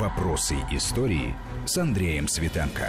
Вопросы 0.00 0.54
истории 0.72 1.34
с 1.66 1.76
Андреем 1.76 2.26
Светенко. 2.26 2.88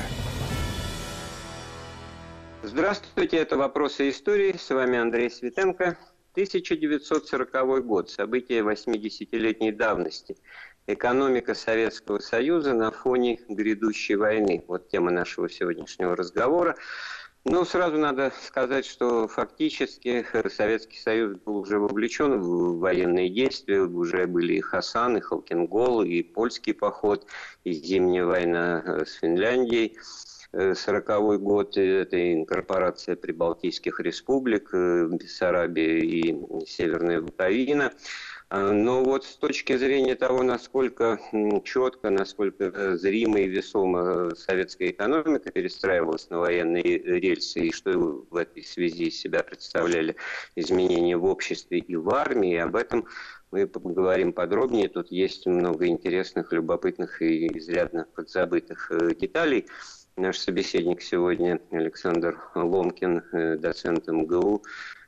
Здравствуйте, 2.64 3.36
это 3.36 3.58
«Вопросы 3.58 4.10
истории». 4.10 4.56
С 4.58 4.70
вами 4.70 4.98
Андрей 4.98 5.30
Светенко. 5.30 5.98
1940 6.36 7.86
год. 7.86 8.10
События 8.10 8.60
80-летней 8.60 9.74
давности. 9.74 10.38
Экономика 10.88 11.54
Советского 11.54 12.20
Союза 12.20 12.72
на 12.74 12.92
фоне 12.92 13.42
грядущей 13.50 14.16
войны. 14.16 14.64
Вот 14.70 14.88
тема 14.88 15.12
нашего 15.12 15.50
сегодняшнего 15.50 16.16
разговора. 16.16 16.78
Ну, 17.44 17.66
сразу 17.66 17.98
надо 17.98 18.32
сказать, 18.46 18.86
что 18.86 19.28
фактически 19.28 20.24
Советский 20.50 21.00
Союз 21.00 21.40
был 21.40 21.58
уже 21.58 21.80
вовлечен 21.80 22.40
в 22.40 22.78
военные 22.78 23.30
действия, 23.30 23.82
уже 23.82 24.28
были 24.28 24.54
и 24.54 24.62
Хасан, 24.62 25.18
и 25.18 25.22
Халкингол, 25.22 26.04
и 26.04 26.22
польский 26.22 26.76
поход, 26.76 27.26
и 27.64 27.74
зимняя 27.74 28.26
война 28.26 28.84
э, 28.86 29.06
с 29.06 29.14
Финляндией. 29.16 29.98
40 30.54 31.42
год, 31.42 31.78
это 31.78 32.34
инкорпорация 32.34 33.16
Прибалтийских 33.16 34.00
республик, 34.02 34.70
э, 34.74 35.08
Бессарабия 35.10 36.00
и 36.00 36.36
Северная 36.68 37.22
Буковина. 37.22 37.92
А, 38.54 38.74
но 38.74 39.02
вот 39.02 39.24
с 39.24 39.38
точки 39.38 39.78
зрения 39.78 40.14
того, 40.16 40.44
насколько 40.44 41.18
четко, 41.64 42.10
насколько 42.10 42.98
зримо 42.98 43.40
и 43.40 43.48
весомо 43.48 44.36
советская 44.36 44.90
экономика 44.90 45.52
перестраивалась 45.52 46.30
на 46.30 46.40
военные 46.40 46.98
рельсы, 46.98 47.68
и 47.68 47.72
что 47.72 47.92
в 48.30 48.36
этой 48.36 48.62
связи 48.66 49.06
из 49.06 49.18
себя 49.18 49.42
представляли 49.42 50.18
изменения 50.58 51.16
в 51.16 51.24
обществе 51.24 51.80
и 51.80 51.96
в 51.96 52.10
армии, 52.10 52.58
об 52.58 52.76
этом 52.76 53.08
мы 53.52 53.68
поговорим 53.68 54.34
подробнее. 54.34 54.90
Тут 54.90 55.12
есть 55.12 55.46
много 55.46 55.88
интересных, 55.88 56.52
любопытных 56.52 57.22
и 57.22 57.58
изрядно 57.58 58.06
подзабытых 58.16 58.92
э, 58.92 59.16
деталей. 59.16 59.68
Наш 60.18 60.38
собеседник 60.38 61.02
сегодня 61.02 61.62
Александр 61.72 62.38
Ломкин, 62.54 63.24
э, 63.32 63.56
доцент 63.56 64.10
МГУ, 64.10 64.62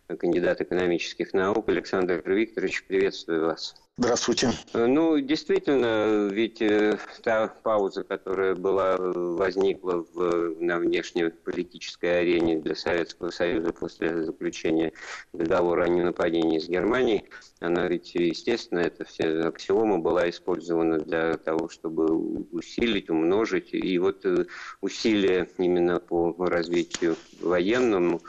кандидат 0.07 0.61
экономических 0.61 1.33
наук. 1.33 1.69
Александр 1.69 2.21
Викторович, 2.25 2.85
приветствую 2.85 3.45
вас. 3.45 3.75
Здравствуйте. 3.95 4.49
Ну, 4.73 5.19
действительно, 5.19 6.27
ведь 6.27 6.63
э, 6.63 6.97
та 7.21 7.47
пауза, 7.47 8.03
которая 8.03 8.55
была, 8.55 8.97
возникла 8.97 10.03
в, 10.13 10.55
на 10.59 10.79
внешнеполитической 10.79 12.21
арене 12.21 12.57
для 12.57 12.73
Советского 12.73 13.29
Союза 13.29 13.71
после 13.71 14.23
заключения 14.23 14.93
договора 15.31 15.83
о 15.83 15.89
ненападении 15.89 16.57
с 16.57 16.67
Германией, 16.67 17.25
она 17.59 17.87
ведь, 17.87 18.15
естественно, 18.15 18.79
это 18.79 19.05
все 19.05 19.41
аксиома 19.41 19.99
была 19.99 20.27
использована 20.27 20.97
для 20.97 21.37
того, 21.37 21.69
чтобы 21.69 22.15
усилить, 22.51 23.11
умножить. 23.11 23.75
И 23.75 23.99
вот 23.99 24.25
э, 24.25 24.47
усилия 24.81 25.47
именно 25.59 25.99
по 25.99 26.33
развитию 26.39 27.15
военному 27.41 28.21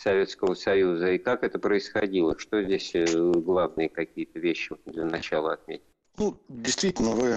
Советского 0.00 0.54
Союза 0.54 1.12
и 1.12 1.18
как 1.18 1.44
это 1.44 1.58
происходило? 1.58 2.38
Что 2.38 2.62
здесь 2.62 2.92
э, 2.94 3.04
главные 3.04 3.90
какие-то 3.90 4.38
вещи 4.38 4.74
для 4.86 5.04
начала 5.04 5.52
отметить? 5.52 5.84
Ну, 6.16 6.40
действительно, 6.48 7.10
вы 7.10 7.36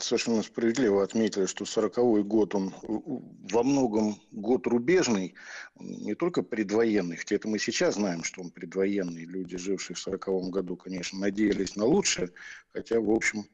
совершенно 0.00 0.42
справедливо 0.42 1.04
отметили, 1.04 1.46
что 1.46 1.64
40-й 1.64 2.24
год, 2.24 2.56
он 2.56 2.74
во 2.82 3.62
многом 3.62 4.16
год 4.32 4.66
рубежный, 4.66 5.34
не 5.78 6.16
только 6.16 6.42
предвоенный, 6.42 7.16
хотя 7.16 7.36
это 7.36 7.46
мы 7.46 7.60
сейчас 7.60 7.94
знаем, 7.94 8.24
что 8.24 8.42
он 8.42 8.50
предвоенный. 8.50 9.24
Люди, 9.24 9.56
жившие 9.56 9.94
в 9.94 10.04
40-м 10.04 10.50
году, 10.50 10.76
конечно, 10.76 11.20
надеялись 11.20 11.76
на 11.76 11.84
лучшее, 11.84 12.30
хотя, 12.72 13.00
в 13.00 13.10
общем, 13.10 13.44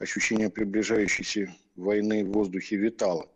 ощущение 0.00 0.50
приближающейся 0.50 1.54
войны 1.76 2.24
в 2.24 2.32
воздухе 2.32 2.76
витало. 2.76 3.28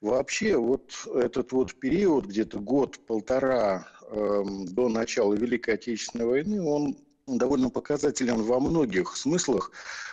Вообще, 0.00 0.56
вот 0.56 0.92
этот 1.14 1.52
вот 1.52 1.74
период, 1.74 2.26
где-то 2.26 2.60
год-полтора 2.60 3.88
э, 4.02 4.44
до 4.68 4.88
начала 4.88 5.32
Великой 5.32 5.74
Отечественной 5.74 6.26
войны, 6.26 6.62
он 6.62 6.98
довольно 7.26 7.70
показателен 7.70 8.42
во 8.42 8.60
многих 8.60 9.16
смыслах, 9.16 9.72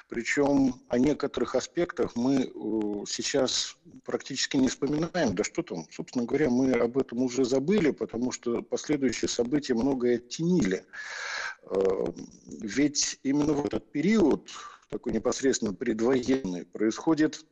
причем 0.09 0.81
о 0.87 0.97
некоторых 0.97 1.55
аспектах 1.55 2.15
мы 2.15 2.43
э, 2.43 2.49
сейчас 3.07 3.77
практически 4.05 4.57
не 4.57 4.67
вспоминаем. 4.67 5.35
Да 5.35 5.43
что 5.43 5.61
там, 5.63 5.85
собственно 5.91 6.25
говоря, 6.25 6.49
мы 6.49 6.71
об 6.71 6.97
этом 6.97 7.19
уже 7.19 7.45
забыли, 7.45 7.91
потому 7.91 8.31
что 8.31 8.61
последующие 8.61 9.29
события 9.29 9.73
многое 9.73 10.15
оттенили. 10.15 10.85
Э, 11.63 12.05
ведь 12.61 13.19
именно 13.23 13.53
в 13.53 13.65
этот 13.65 13.91
период, 13.91 14.49
такой 14.89 15.13
непосредственно 15.13 15.73
предвоенный, 15.73 16.65
происходит 16.65 17.45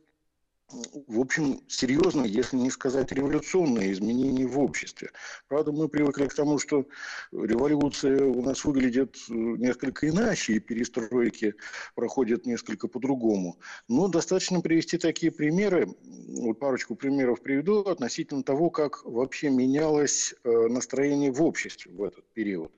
в 1.06 1.20
общем, 1.20 1.60
серьезные, 1.68 2.30
если 2.30 2.56
не 2.56 2.70
сказать 2.70 3.12
революционные 3.12 3.92
изменения 3.92 4.46
в 4.46 4.58
обществе. 4.58 5.10
Правда, 5.48 5.72
мы 5.72 5.88
привыкли 5.88 6.26
к 6.26 6.34
тому, 6.34 6.58
что 6.58 6.86
революция 7.32 8.24
у 8.24 8.42
нас 8.42 8.64
выглядит 8.64 9.16
э, 9.28 9.32
несколько 9.32 10.08
иначе, 10.08 10.54
и 10.54 10.60
перестройки 10.60 11.54
проходят 11.94 12.46
несколько 12.46 12.88
по-другому. 12.88 13.58
Но 13.88 14.08
достаточно 14.08 14.60
привести 14.60 14.98
такие 14.98 15.30
примеры, 15.30 15.88
вот 16.28 16.58
парочку 16.58 16.94
примеров 16.94 17.42
приведу, 17.42 17.80
относительно 17.82 18.42
того, 18.42 18.70
как 18.70 19.04
вообще 19.04 19.50
менялось 19.50 20.34
э, 20.44 20.50
настроение 20.68 21.32
в 21.32 21.42
обществе 21.42 21.92
в 21.92 22.02
этот 22.02 22.24
период. 22.32 22.72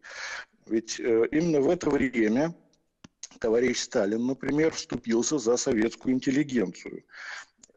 Ведь 0.67 0.99
э, 0.99 1.29
именно 1.31 1.61
в 1.61 1.71
это 1.71 1.91
время 1.91 2.55
товарищ 3.39 3.79
Сталин, 3.79 4.27
например, 4.27 4.73
вступился 4.73 5.39
за 5.39 5.57
советскую 5.57 6.15
интеллигенцию 6.15 7.05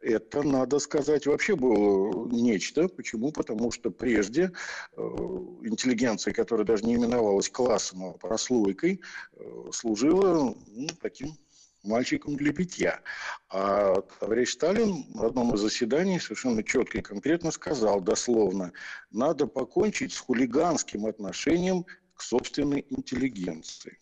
это, 0.01 0.43
надо 0.43 0.79
сказать, 0.79 1.25
вообще 1.25 1.55
было 1.55 2.27
нечто. 2.29 2.87
Почему? 2.87 3.31
Потому 3.31 3.71
что 3.71 3.89
прежде 3.91 4.51
э, 4.95 5.01
интеллигенция, 5.01 6.33
которая 6.33 6.65
даже 6.65 6.85
не 6.85 6.95
именовалась 6.95 7.49
классом, 7.49 8.03
а 8.05 8.13
прослойкой, 8.13 9.01
э, 9.33 9.69
служила 9.71 10.55
ну, 10.67 10.87
таким 11.01 11.37
мальчиком 11.83 12.35
для 12.35 12.53
питья. 12.53 13.01
А 13.49 14.01
товарищ 14.19 14.51
Сталин 14.53 15.05
в 15.13 15.25
одном 15.25 15.53
из 15.55 15.61
заседаний 15.61 16.19
совершенно 16.19 16.63
четко 16.63 16.99
и 16.99 17.01
конкретно 17.01 17.51
сказал 17.51 18.01
дословно, 18.01 18.73
надо 19.11 19.47
покончить 19.47 20.13
с 20.13 20.19
хулиганским 20.19 21.05
отношением 21.05 21.85
к 22.13 22.21
собственной 22.21 22.85
интеллигенции 22.89 23.99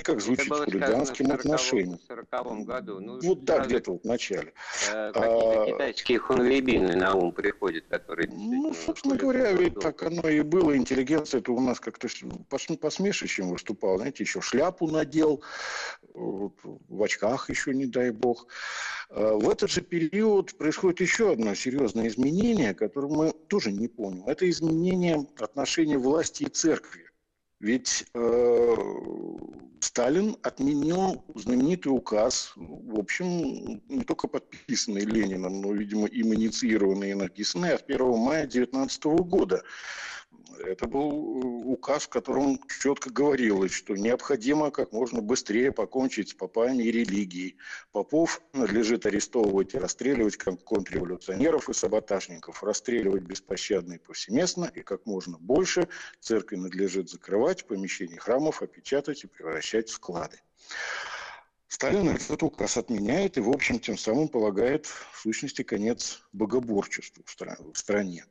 как 0.00 0.20
звучит 0.22 0.46
это 0.46 0.54
было 0.54 0.64
хулиганским 0.64 1.32
отношением. 1.32 1.98
В 1.98 2.06
40 2.30 2.64
году. 2.64 3.00
Ну, 3.00 3.20
вот 3.20 3.44
так 3.44 3.66
где-то 3.66 3.98
в 3.98 4.04
начале. 4.04 4.54
Э, 4.90 5.12
какие-то 5.12 5.62
а, 5.62 5.66
китайские 5.66 6.18
хунвейбины 6.18 6.96
на 6.96 7.14
ум 7.14 7.32
приходят, 7.32 7.84
которые... 7.88 8.30
Ну, 8.32 8.72
собственно 8.72 9.16
говоря, 9.16 9.52
ведь 9.52 9.78
так 9.80 10.02
оно 10.02 10.28
и 10.28 10.40
было. 10.40 10.74
Интеллигенция 10.74 11.40
это 11.40 11.52
у 11.52 11.60
нас 11.60 11.78
как-то 11.78 12.08
посмешищем 12.80 13.50
выступала. 13.50 13.98
Знаете, 13.98 14.24
еще 14.24 14.40
шляпу 14.40 14.88
надел, 14.90 15.42
в 16.14 17.02
очках 17.02 17.50
еще, 17.50 17.74
не 17.74 17.86
дай 17.86 18.10
бог. 18.10 18.46
А 19.10 19.34
в 19.34 19.50
этот 19.50 19.70
же 19.70 19.82
период 19.82 20.56
происходит 20.56 21.00
еще 21.00 21.32
одно 21.32 21.54
серьезное 21.54 22.08
изменение, 22.08 22.72
которое 22.72 23.08
мы 23.08 23.32
тоже 23.48 23.72
не 23.72 23.88
помним. 23.88 24.26
Это 24.26 24.48
изменение 24.48 25.26
отношения 25.38 25.98
власти 25.98 26.44
и 26.44 26.48
церкви. 26.48 27.11
Ведь 27.62 28.04
э, 28.12 28.76
Сталин 29.78 30.36
отменил 30.42 31.24
знаменитый 31.36 31.92
указ, 31.92 32.52
в 32.56 32.98
общем, 32.98 33.80
не 33.88 34.02
только 34.04 34.26
подписанный 34.26 35.04
Лениным, 35.04 35.60
но, 35.60 35.72
видимо, 35.72 36.08
им 36.08 36.34
инициированный 36.34 37.12
и 37.12 37.14
написанный 37.14 37.74
от 37.74 37.88
1 37.88 38.18
мая 38.18 38.48
19 38.48 39.04
года 39.04 39.62
это 40.66 40.86
был 40.86 41.10
э, 41.10 41.64
указ, 41.66 42.04
в 42.04 42.08
котором 42.08 42.60
четко 42.80 43.10
говорилось, 43.10 43.72
что 43.72 43.94
необходимо 43.94 44.70
как 44.70 44.92
можно 44.92 45.20
быстрее 45.20 45.72
покончить 45.72 46.30
с 46.30 46.34
попами 46.34 46.82
и 46.82 46.90
религией. 46.90 47.56
Попов 47.92 48.42
надлежит 48.52 49.06
арестовывать 49.06 49.74
и 49.74 49.78
расстреливать 49.78 50.36
контрреволюционеров 50.36 51.68
и 51.68 51.74
саботажников, 51.74 52.62
расстреливать 52.62 53.22
беспощадно 53.22 53.94
и 53.94 53.98
повсеместно, 53.98 54.70
и 54.74 54.82
как 54.82 55.06
можно 55.06 55.38
больше 55.38 55.88
церкви 56.20 56.56
надлежит 56.56 57.10
закрывать, 57.10 57.66
помещения 57.66 58.18
храмов 58.18 58.62
опечатать 58.62 59.24
и 59.24 59.26
превращать 59.26 59.88
в 59.88 59.92
склады. 59.92 60.40
Сталин 61.68 62.10
этот 62.10 62.42
указ 62.42 62.76
отменяет 62.76 63.38
и, 63.38 63.40
в 63.40 63.48
общем, 63.48 63.80
тем 63.80 63.96
самым 63.96 64.28
полагает, 64.28 64.86
в 64.86 65.20
сущности, 65.22 65.62
конец 65.62 66.22
богоборчеству 66.32 67.24
в 67.24 67.78
стране. 67.78 68.26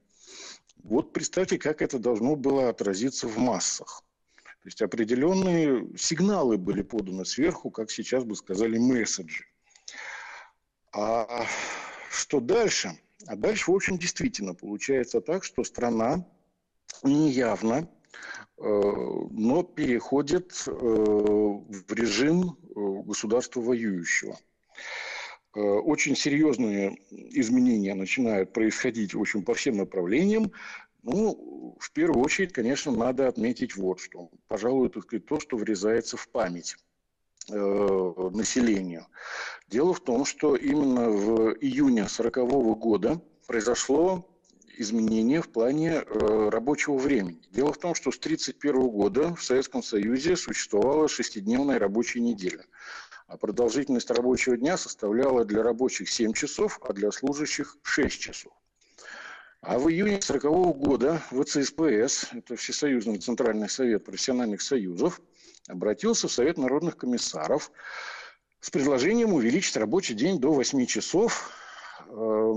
Вот 0.84 1.14
представьте, 1.14 1.58
как 1.58 1.82
это 1.82 2.00
должно 2.00 2.36
было 2.36 2.70
отразиться 2.70 3.28
в 3.28 3.38
массах. 3.38 4.04
То 4.44 4.68
есть 4.68 4.82
определенные 4.82 5.88
сигналы 5.98 6.58
были 6.58 6.82
поданы 6.82 7.26
сверху, 7.26 7.72
как 7.72 7.90
сейчас 7.90 8.24
бы 8.24 8.36
сказали, 8.36 8.78
месседжи. 8.78 9.46
А 10.94 11.46
что 12.12 12.40
дальше? 12.40 13.00
А 13.28 13.36
дальше, 13.36 13.72
в 13.72 13.76
общем, 13.76 13.98
действительно 13.98 14.54
получается 14.54 15.22
так, 15.22 15.44
что 15.44 15.64
страна 15.64 16.26
неявно, 17.04 17.88
э, 18.58 18.62
но 18.62 19.64
переходит 19.64 20.64
э, 20.68 20.72
в 20.72 21.94
режим 21.94 22.58
э, 22.64 23.04
государства 23.04 23.62
воюющего. 23.62 24.38
Очень 25.60 26.16
серьезные 26.16 26.98
изменения 27.10 27.94
начинают 27.94 28.54
происходить, 28.54 29.14
в 29.14 29.20
общем, 29.20 29.44
по 29.44 29.54
всем 29.54 29.78
направлениям. 29.78 30.52
Ну, 31.04 31.76
в 31.80 31.92
первую 31.92 32.24
очередь, 32.24 32.54
конечно, 32.54 32.92
надо 32.92 33.28
отметить 33.28 33.76
вот 33.76 34.00
что. 34.00 34.30
Пожалуй, 34.48 34.90
так 34.90 35.06
то, 35.28 35.40
что 35.40 35.58
врезается 35.58 36.16
в 36.16 36.28
память 36.30 36.76
э, 37.50 38.30
населению. 38.34 39.08
Дело 39.68 39.94
в 39.94 40.00
том, 40.00 40.26
что 40.26 40.56
именно 40.56 41.10
в 41.10 41.54
июне 41.60 42.04
1940 42.04 42.78
года 42.78 43.22
произошло 43.48 44.28
изменение 44.78 45.42
в 45.42 45.50
плане 45.50 46.04
э, 46.06 46.50
рабочего 46.50 46.98
времени. 46.98 47.42
Дело 47.52 47.74
в 47.74 47.78
том, 47.78 47.96
что 47.96 48.12
с 48.12 48.18
1931 48.18 48.90
года 48.90 49.36
в 49.36 49.44
Советском 49.44 49.84
Союзе 49.84 50.36
существовала 50.36 51.08
шестидневная 51.08 51.80
рабочая 51.80 52.20
неделя. 52.20 52.66
А 53.32 53.38
продолжительность 53.38 54.12
рабочего 54.12 54.58
дня 54.58 54.76
составляла 54.76 55.46
для 55.46 55.64
рабочих 55.64 56.10
7 56.10 56.34
часов, 56.34 56.78
а 56.82 56.92
для 56.92 57.14
служащих 57.14 57.78
6 57.82 58.20
часов. 58.20 58.52
А 59.62 59.80
в 59.80 59.90
июне 59.90 60.18
1940 60.18 60.78
года 60.78 61.22
ВЦСПС, 61.32 62.34
это 62.34 62.58
Всесоюзный 62.58 63.20
Центральный 63.20 63.70
Совет 63.70 64.04
профессиональных 64.04 64.62
союзов, 64.62 65.22
обратился 65.70 66.28
в 66.28 66.32
Совет 66.34 66.58
народных 66.58 66.98
комиссаров 66.98 67.72
с 68.60 68.70
предложением 68.70 69.32
увеличить 69.32 69.78
рабочий 69.78 70.14
день 70.14 70.38
до 70.38 70.52
8 70.52 70.86
часов 70.86 71.52
э, 72.10 72.54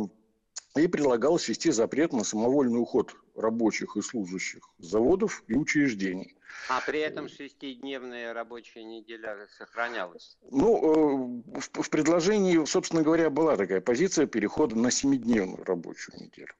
и 0.74 0.88
предлагалось 0.88 1.46
ввести 1.46 1.70
запрет 1.70 2.12
на 2.12 2.24
самовольный 2.24 2.80
уход 2.80 3.14
рабочих 3.34 3.96
и 3.96 4.02
служащих 4.02 4.68
заводов 4.78 5.42
и 5.48 5.54
учреждений. 5.54 6.36
А 6.68 6.80
при 6.80 7.00
этом 7.00 7.28
шестидневная 7.28 8.32
рабочая 8.32 8.84
неделя 8.84 9.46
сохранялась? 9.58 10.38
Ну, 10.50 11.42
э, 11.52 11.62
в 11.82 11.90
предложении, 11.90 12.64
собственно 12.64 13.02
говоря, 13.02 13.30
была 13.30 13.56
такая 13.56 13.80
позиция 13.80 14.26
перехода 14.26 14.76
на 14.76 14.90
семидневную 14.90 15.64
рабочую 15.64 16.20
неделю. 16.20 16.54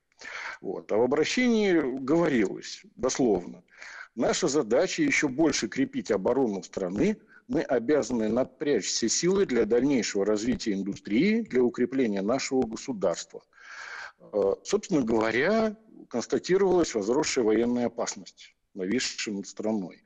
Вот. 0.61 0.91
А 0.93 0.97
в 0.97 1.03
обращении 1.03 1.99
говорилось 2.01 2.83
дословно, 2.97 3.63
наша 4.15 4.49
задача 4.49 5.03
еще 5.03 5.29
больше 5.29 5.69
крепить 5.69 6.11
оборону 6.11 6.63
страны, 6.63 7.19
мы 7.47 7.61
обязаны 7.61 8.29
напрячь 8.29 8.87
все 8.87 9.09
силы 9.09 9.45
для 9.47 9.67
дальнейшего 9.67 10.25
развития 10.25 10.73
индустрии, 10.73 11.43
для 11.43 11.63
укрепления 11.63 12.23
нашего 12.23 12.67
государства. 12.67 13.43
Э, 14.33 14.55
собственно 14.63 15.03
говоря, 15.03 15.77
констатировалась 16.09 16.95
возросшая 16.95 17.45
военная 17.45 17.87
опасность, 17.87 18.55
нависшая 18.75 19.35
над 19.35 19.47
страной. 19.47 20.03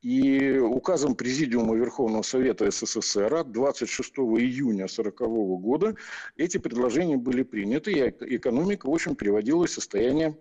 И 0.00 0.58
указом 0.58 1.16
Президиума 1.16 1.74
Верховного 1.74 2.22
Совета 2.22 2.70
СССР 2.70 3.34
от 3.34 3.50
26 3.50 4.18
июня 4.18 4.84
1940 4.84 5.60
года 5.60 5.96
эти 6.36 6.58
предложения 6.58 7.16
были 7.16 7.42
приняты, 7.42 7.92
и 7.92 8.36
экономика, 8.36 8.88
в 8.88 8.94
общем, 8.94 9.16
приводилась 9.16 9.72
в 9.72 9.74
состояние 9.74 10.38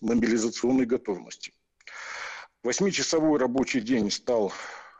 мобилизационной 0.00 0.86
готовности. 0.86 1.52
Восьмичасовой 2.62 3.38
рабочий 3.38 3.80
день 3.80 4.10
стал 4.10 4.52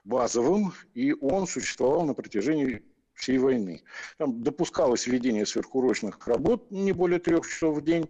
базовым, 0.04 0.74
и 0.94 1.14
он 1.14 1.46
существовал 1.46 2.04
на 2.04 2.14
протяжении 2.14 2.82
всей 3.16 3.38
войны. 3.38 3.82
Там 4.18 4.42
допускалось 4.42 5.06
введение 5.06 5.46
сверхурочных 5.46 6.26
работ 6.26 6.70
не 6.70 6.92
более 6.92 7.18
трех 7.18 7.48
часов 7.48 7.78
в 7.78 7.82
день. 7.82 8.08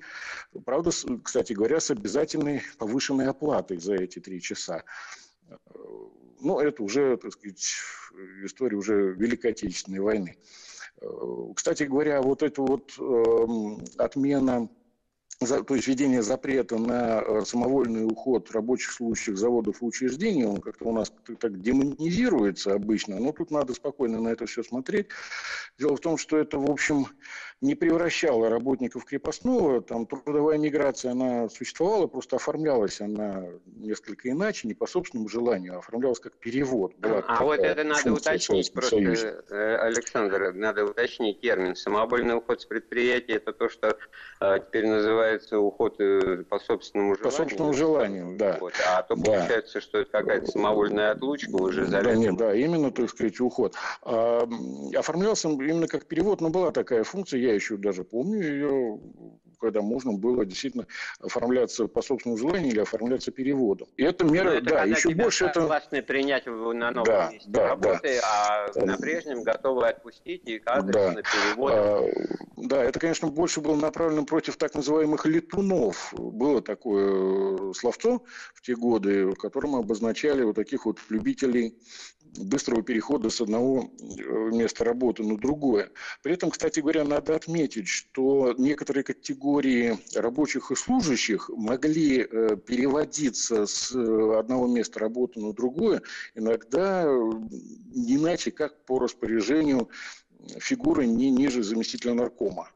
Правда, 0.65 0.91
кстати 1.23 1.53
говоря, 1.53 1.81
с 1.81 1.91
обязательной 1.91 2.63
повышенной 2.79 3.29
оплатой 3.29 3.79
за 3.79 3.95
эти 3.95 4.19
три 4.19 4.41
часа. 4.41 4.83
Ну, 6.41 6.59
это 6.59 6.83
уже, 6.83 7.17
так 7.17 7.33
сказать, 7.33 7.65
история 8.45 8.77
уже 8.77 9.13
Великой 9.15 9.53
Отечественной 9.53 10.01
войны. 10.01 10.37
Кстати 11.55 11.85
говоря, 11.85 12.21
вот 12.23 12.43
эта 12.43 12.63
вот 12.63 12.93
э, 12.99 13.47
отмена 15.41 15.65
то 15.65 15.75
есть 15.75 15.87
введение 15.87 16.23
запрета 16.23 16.79
на 16.79 17.21
э, 17.21 17.45
самовольный 17.45 18.05
уход 18.05 18.51
рабочих 18.53 18.93
служащих 18.93 19.37
заводов 19.37 19.83
и 19.83 19.85
учреждений, 19.85 20.45
он 20.45 20.61
как-то 20.61 20.87
у 20.87 20.93
нас 20.93 21.13
так 21.41 21.61
демонизируется 21.61 22.75
обычно, 22.75 23.19
но 23.19 23.33
тут 23.33 23.51
надо 23.51 23.75
спокойно 23.75 24.21
на 24.21 24.29
это 24.29 24.47
все 24.47 24.63
смотреть. 24.63 25.09
Дело 25.79 25.97
в 25.97 26.01
том, 26.01 26.17
что 26.17 26.37
это, 26.37 26.59
в 26.59 26.71
общем, 26.71 27.07
не 27.61 27.75
превращало 27.75 28.51
работников 28.51 29.05
крепостного, 29.05 29.81
там 29.81 30.07
трудовая 30.07 30.59
миграция, 30.59 31.13
она 31.13 31.49
существовала, 31.49 32.07
просто 32.07 32.37
оформлялась 32.37 33.01
она 33.01 33.45
несколько 33.77 34.31
иначе, 34.31 34.69
не 34.69 34.75
по 34.75 34.87
собственному 34.87 35.29
желанию, 35.29 35.77
а 35.77 35.79
оформлялась 35.79 36.21
как 36.21 36.35
перевод. 36.35 36.95
Была 36.99 37.25
а 37.27 37.45
вот 37.45 37.61
это 37.61 37.83
надо 37.83 38.13
уточнить 38.13 38.73
просто, 38.73 38.97
э, 38.99 39.77
Александр, 39.77 40.53
надо 40.53 40.85
уточнить 40.85 41.41
термин. 41.41 41.75
Самовольный 41.77 42.37
уход 42.37 42.61
с 42.61 42.67
предприятия, 42.67 43.35
это 43.35 43.53
то, 43.53 43.69
что 43.69 43.97
э, 44.41 44.59
теперь 44.67 44.87
называется 44.87 45.59
уход 45.59 45.97
э, 45.99 46.45
по 46.49 46.59
собственному 46.59 47.15
желанию. 47.15 47.25
По 47.25 47.37
собственному 47.37 47.73
желанию, 47.73 48.37
да. 48.37 48.59
Вот. 48.61 48.75
А 48.87 49.03
то 49.03 49.17
да. 49.17 49.23
получается, 49.23 49.81
что 49.81 49.99
это 49.99 50.11
какая-то 50.11 50.51
самовольная 50.51 51.13
отлучка 51.13 51.55
уже 51.55 51.87
заведена. 51.87 52.03
Да, 52.03 52.17
нет, 52.17 52.37
да, 52.37 52.55
именно, 52.55 52.91
так 52.91 53.09
сказать, 53.09 53.41
уход. 53.41 53.75
А, 54.03 54.47
оформлялся 54.95 55.49
именно 55.49 55.89
как 55.89 56.05
перевод, 56.05 56.41
но 56.41 56.51
была 56.51 56.71
такая 56.71 57.03
функция, 57.05 57.46
я 57.47 57.55
еще 57.55 57.77
даже 57.77 58.05
помню 58.05 58.43
ее, 58.43 59.01
когда 59.61 59.83
можно 59.83 60.13
было 60.13 60.45
действительно 60.45 60.87
оформляться 61.21 61.87
по 61.87 62.03
собственному 62.03 62.39
желанию 62.39 62.71
или 62.71 62.81
оформляться 62.81 63.31
переводом. 63.31 63.89
И 63.97 64.03
это 64.03 64.25
мера, 64.25 64.51
это 64.51 64.71
да, 64.71 64.85
еще 64.85 65.11
больше 65.11 65.47
это... 65.47 65.61
согласны 65.61 66.03
принять 66.03 66.47
на 66.47 66.91
новом 66.91 67.05
да, 67.05 67.31
месте 67.33 67.49
да, 67.51 67.69
работы, 67.69 68.21
да. 68.21 68.69
а 68.77 68.85
на 68.85 68.97
прежнем 68.97 69.43
готовы 69.43 69.89
отпустить 69.89 70.43
и 70.47 70.63
адрес 70.65 70.95
да. 70.95 71.13
на 71.13 71.23
перевод. 71.23 71.73
А, 71.75 72.03
да, 72.57 72.85
это, 72.85 73.01
конечно, 73.01 73.29
больше 73.29 73.61
было 73.61 73.77
направлено 73.77 74.25
против 74.25 74.57
так 74.57 74.75
называемых 74.75 75.27
летунов. 75.27 76.13
Было 76.17 76.63
такое 76.63 77.71
э, 77.71 77.73
словцо 77.75 78.23
в 78.55 78.63
те 78.63 78.77
годы, 78.77 79.33
которым 79.35 79.77
обозначали 79.77 80.43
вот 80.43 80.57
таких 80.57 80.87
вот 80.87 80.99
любителей 81.09 81.79
быстрого 82.39 82.83
перехода 82.83 83.31
с 83.31 83.41
одного 83.41 83.91
э, 84.01 84.51
места 84.53 84.85
работы 84.85 85.23
на 85.23 85.37
другое. 85.37 85.91
При 86.23 86.33
этом, 86.33 86.51
кстати 86.51 86.81
говоря, 86.81 87.05
надо 87.05 87.35
отметить, 87.35 87.89
что 87.89 88.55
некоторые 88.59 89.05
категории 89.05 89.99
рабочих 90.15 90.71
и 90.71 90.77
служащих 90.77 91.49
могли 91.51 92.21
э, 92.21 92.57
переводиться 92.57 93.67
с 93.67 93.93
одного 93.93 94.67
места 94.67 95.01
работы 95.01 95.41
на 95.41 95.53
другое, 95.53 96.03
иногда 96.35 97.05
не 97.05 98.17
иначе, 98.17 98.51
как 98.51 98.85
по 98.85 98.99
распоряжению 98.99 99.89
фигуры 100.59 101.07
не 101.07 101.31
ниже 101.31 101.63
заместителя 101.63 102.15
наркома 102.15 102.71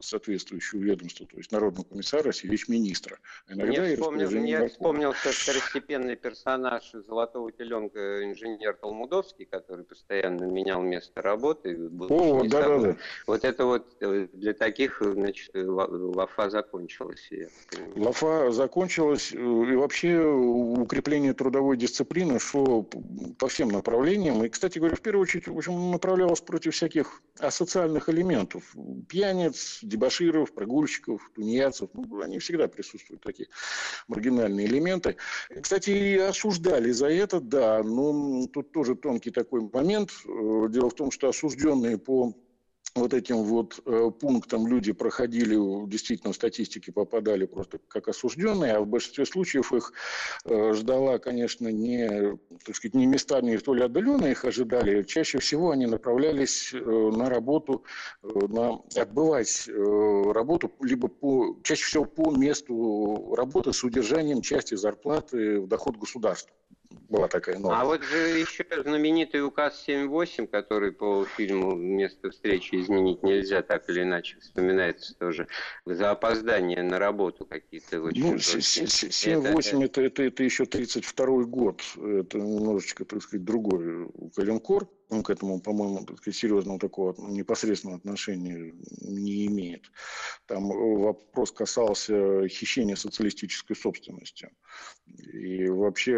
соответствующего 0.00 0.80
ведомства, 0.80 1.26
то 1.26 1.36
есть 1.36 1.52
народного 1.52 1.86
комиссара, 1.86 2.32
сельвич-министра. 2.32 3.18
Иногда 3.48 3.82
мне, 3.82 3.96
вспомнил, 3.96 4.30
мне 4.30 4.68
вспомнился 4.68 5.32
второстепенный 5.32 6.16
персонаж 6.16 6.90
«Золотого 6.92 7.52
теленка» 7.52 8.24
инженер 8.24 8.74
Толмудовский, 8.74 9.46
который 9.46 9.84
постоянно 9.84 10.44
менял 10.44 10.82
место 10.82 11.22
работы. 11.22 11.78
О, 12.08 12.44
да, 12.44 12.68
да, 12.68 12.78
да. 12.78 12.96
Вот 13.26 13.44
это 13.44 13.64
вот 13.64 13.96
э, 14.00 14.28
для 14.32 14.54
таких, 14.54 15.00
значит, 15.02 15.50
лафа 15.54 16.50
закончилась. 16.50 17.30
Лафа 17.96 18.50
закончилась, 18.50 19.32
э, 19.32 19.36
и 19.36 19.74
вообще 19.76 20.20
укрепление 20.20 21.34
трудовой 21.34 21.76
дисциплины 21.76 22.38
шло 22.38 22.82
по 23.38 23.48
всем 23.48 23.68
направлениям. 23.68 24.44
И, 24.44 24.48
кстати 24.48 24.78
говоря, 24.78 24.96
в 24.96 25.00
первую 25.00 25.22
очередь, 25.22 25.48
в 25.48 25.56
общем, 25.56 25.90
направлялось 25.90 26.40
против 26.40 26.74
всяких 26.74 27.22
асоциальных 27.38 28.08
элементов. 28.08 28.74
Пьяниц, 29.08 29.80
дебаширов, 29.88 30.52
прогульщиков, 30.52 31.30
тунеядцев. 31.34 31.90
Ну, 31.94 32.20
они 32.20 32.38
всегда 32.38 32.68
присутствуют, 32.68 33.22
такие 33.22 33.48
маргинальные 34.06 34.66
элементы. 34.66 35.16
Кстати, 35.60 35.90
и 35.90 36.16
осуждали 36.16 36.90
за 36.90 37.08
это, 37.08 37.40
да, 37.40 37.82
но 37.82 38.46
тут 38.46 38.72
тоже 38.72 38.94
тонкий 38.94 39.30
такой 39.30 39.68
момент. 39.72 40.10
Э, 40.26 40.66
дело 40.68 40.90
в 40.90 40.94
том, 40.94 41.10
что 41.10 41.28
осужденные 41.28 41.98
по 41.98 42.34
вот 42.98 43.14
этим 43.14 43.44
вот 43.44 43.80
э, 43.84 44.10
пунктам 44.18 44.66
люди 44.66 44.92
проходили, 44.92 45.56
действительно 45.88 46.32
в 46.32 46.36
статистике 46.36 46.92
попадали 46.92 47.46
просто 47.46 47.78
как 47.88 48.08
осужденные, 48.08 48.74
а 48.74 48.80
в 48.80 48.86
большинстве 48.86 49.26
случаев 49.26 49.72
их 49.72 49.92
э, 50.44 50.72
ждала, 50.74 51.18
конечно, 51.18 51.68
не, 51.68 52.36
так 52.64 52.76
сказать, 52.76 52.94
не 52.94 53.06
места 53.06 53.40
не 53.40 53.58
столь 53.58 53.84
отдаленные 53.84 54.32
их 54.32 54.44
ожидали. 54.44 55.02
Чаще 55.02 55.38
всего 55.38 55.70
они 55.70 55.86
направлялись 55.86 56.72
э, 56.72 56.78
на 56.78 57.28
работу, 57.28 57.84
э, 58.22 58.28
на 58.48 58.80
отбывать 58.96 59.68
работу, 59.68 60.72
либо 60.80 61.08
по, 61.08 61.56
чаще 61.62 61.84
всего 61.84 62.04
по 62.04 62.30
месту 62.30 63.34
работы 63.36 63.72
с 63.72 63.82
удержанием 63.84 64.42
части 64.42 64.74
зарплаты 64.74 65.60
в 65.60 65.68
доход 65.68 65.96
государства 65.96 66.54
была 67.08 67.28
такая 67.28 67.58
норма. 67.58 67.80
А 67.80 67.84
вот 67.84 68.02
же 68.02 68.16
еще 68.16 68.64
знаменитый 68.82 69.44
указ 69.44 69.84
7.8, 69.86 70.46
который 70.46 70.92
по 70.92 71.24
фильму 71.24 71.74
«Место 71.74 72.30
встречи 72.30 72.76
изменить 72.76 73.22
нельзя», 73.22 73.62
так 73.62 73.88
или 73.88 74.02
иначе 74.02 74.38
вспоминается 74.40 75.14
тоже, 75.18 75.48
за 75.84 76.10
опоздание 76.10 76.82
на 76.82 76.98
работу 76.98 77.46
какие-то 77.46 78.02
очень... 78.02 78.22
Ну, 78.22 78.34
7.8 78.34 79.84
это, 79.84 80.00
это, 80.00 80.02
это, 80.02 80.22
это 80.22 80.42
еще 80.42 80.66
32 80.66 81.44
год, 81.44 81.82
это 81.96 82.38
немножечко, 82.38 83.04
так 83.04 83.22
сказать, 83.22 83.44
другой 83.44 84.08
коленкор. 84.34 84.88
Он 85.10 85.22
к 85.22 85.30
этому, 85.30 85.60
по-моему, 85.60 86.06
серьезного 86.30 86.78
такого 86.78 87.14
непосредственного 87.30 87.98
отношения 87.98 88.74
не 89.00 89.46
имеет. 89.46 89.90
Там 90.46 90.68
вопрос 90.68 91.52
касался 91.52 92.46
хищения 92.48 92.96
социалистической 92.96 93.76
собственности. 93.76 94.50
И 95.06 95.68
вообще 95.68 96.12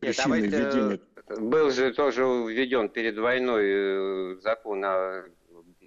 причины 0.00 0.40
введения... 0.40 1.00
Был 1.38 1.70
же 1.70 1.94
тоже 1.94 2.22
введен 2.22 2.90
перед 2.90 3.16
войной 3.16 3.64
э, 3.64 4.40
закон 4.42 4.84
о 4.84 5.24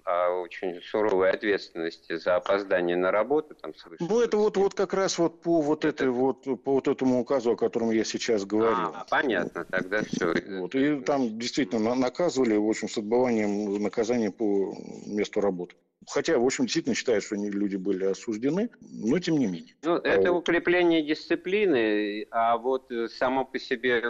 о 0.08 0.40
очень 0.40 0.80
суровой 0.82 1.30
ответственности 1.30 2.16
за 2.16 2.36
опоздание 2.36 2.96
на 2.96 3.10
работу. 3.10 3.54
Там, 3.54 3.74
ну, 4.00 4.20
это 4.20 4.38
вот, 4.38 4.56
вот 4.56 4.74
как 4.74 4.94
раз 4.94 5.18
вот 5.18 5.42
по 5.42 5.60
вот, 5.60 5.84
этой, 5.84 6.08
вот, 6.08 6.44
по 6.64 6.72
вот 6.72 6.88
этому 6.88 7.20
указу, 7.20 7.52
о 7.52 7.56
котором 7.56 7.90
я 7.90 8.04
сейчас 8.04 8.46
говорю. 8.46 8.74
А, 8.94 9.06
понятно, 9.10 9.66
тогда 9.66 10.02
все. 10.02 10.34
Вот, 10.60 10.74
и 10.74 11.00
там 11.00 11.38
действительно 11.38 11.94
наказывали, 11.94 12.56
в 12.56 12.66
общем, 12.66 12.88
с 12.88 12.96
отбыванием 12.96 13.82
наказания 13.82 14.30
по 14.30 14.74
месту 15.06 15.42
работы. 15.42 15.76
Хотя, 16.10 16.38
в 16.38 16.44
общем, 16.44 16.64
действительно 16.64 16.94
считают, 16.94 17.24
что 17.24 17.34
они 17.34 17.50
люди 17.50 17.76
были 17.76 18.04
осуждены, 18.04 18.70
но 18.80 19.18
тем 19.18 19.38
не 19.38 19.46
менее. 19.46 19.74
Ну, 19.82 19.96
это 19.96 20.32
укрепление 20.32 21.02
дисциплины, 21.02 22.26
а 22.30 22.56
вот 22.56 22.90
само 23.16 23.44
по 23.44 23.58
себе 23.58 24.02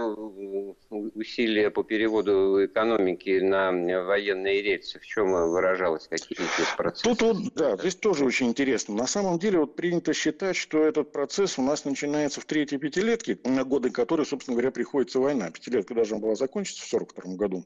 усилие 0.90 1.70
по 1.70 1.82
переводу 1.82 2.64
экономики 2.64 3.40
на 3.40 3.72
военные 4.04 4.62
рельсы, 4.62 4.98
в 4.98 5.06
чем 5.06 5.32
выражалось, 5.32 6.08
какие 6.08 6.38
здесь 6.38 6.74
процессы? 6.76 7.04
Тут 7.04 7.22
вот, 7.22 7.36
да, 7.54 7.76
здесь 7.76 7.96
тоже 7.96 8.24
очень 8.24 8.48
интересно. 8.48 8.94
На 8.94 9.06
самом 9.06 9.38
деле 9.38 9.58
вот 9.58 9.76
принято 9.76 10.12
считать, 10.12 10.56
что 10.56 10.84
этот 10.84 11.12
процесс 11.12 11.58
у 11.58 11.62
нас 11.62 11.84
начинается 11.84 12.40
в 12.40 12.44
третьей 12.44 12.78
пятилетке, 12.78 13.38
на 13.44 13.64
годы 13.64 13.90
которой, 13.90 14.24
собственно 14.24 14.54
говоря, 14.54 14.70
приходится 14.70 15.18
война. 15.18 15.50
Пятилетка 15.50 15.94
должна 15.94 16.18
была 16.18 16.34
закончиться 16.34 16.82
в 16.82 16.94
1942 16.94 17.36
году. 17.36 17.64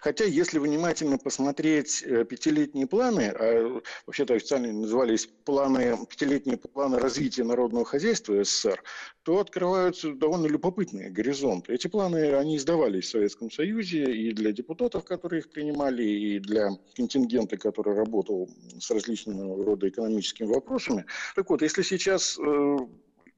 Хотя, 0.00 0.24
если 0.24 0.58
внимательно 0.58 1.18
посмотреть 1.18 2.02
э, 2.02 2.24
пятилетние 2.24 2.86
планы, 2.86 3.32
а 3.34 3.80
вообще-то 4.06 4.34
официально 4.34 4.72
назывались 4.72 5.28
планы, 5.44 5.96
пятилетние 6.08 6.56
планы 6.56 6.98
развития 6.98 7.44
народного 7.44 7.84
хозяйства 7.84 8.42
СССР, 8.42 8.82
то 9.22 9.38
открываются 9.38 10.12
довольно 10.12 10.46
любопытные 10.46 11.10
горизонты. 11.10 11.72
Эти 11.74 11.86
планы, 11.86 12.34
они 12.34 12.56
издавались 12.56 13.06
в 13.06 13.10
Советском 13.10 13.50
Союзе 13.50 14.04
и 14.04 14.32
для 14.32 14.52
депутатов, 14.52 15.04
которые 15.04 15.40
их 15.40 15.50
принимали, 15.50 16.02
и 16.02 16.38
для 16.38 16.70
контингента, 16.94 17.56
который 17.56 17.94
работал 17.94 18.48
с 18.78 18.90
различными 18.90 19.40
рода 19.64 19.88
экономическими 19.88 20.46
вопросами. 20.46 21.06
Так 21.34 21.50
вот, 21.50 21.62
если 21.62 21.82
сейчас 21.82 22.38
э, 22.38 22.76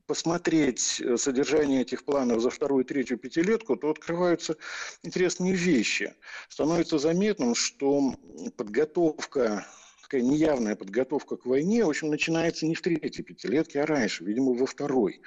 посмотреть 0.07 1.01
э, 1.01 1.17
содержание 1.17 1.83
этих 1.83 2.05
планов 2.05 2.41
за 2.41 2.51
вторую 2.51 2.85
третью 2.85 3.19
пятилетку, 3.19 3.77
то 3.77 3.91
открываются 3.91 4.57
интересные 5.03 5.55
вещи. 5.55 6.15
Становится 6.49 6.99
заметным, 6.99 7.55
что 7.55 8.15
подготовка 8.57 9.67
такая 10.03 10.23
неявная 10.23 10.77
подготовка 10.77 11.37
к 11.37 11.47
войне, 11.47 11.85
в 11.85 11.89
общем, 11.89 12.11
начинается 12.11 12.65
не 12.65 12.77
в 12.77 12.81
третьей 12.81 13.25
пятилетке, 13.25 13.83
а 13.83 13.87
раньше, 13.87 14.25
видимо, 14.25 14.53
во 14.55 14.65
второй. 14.65 15.21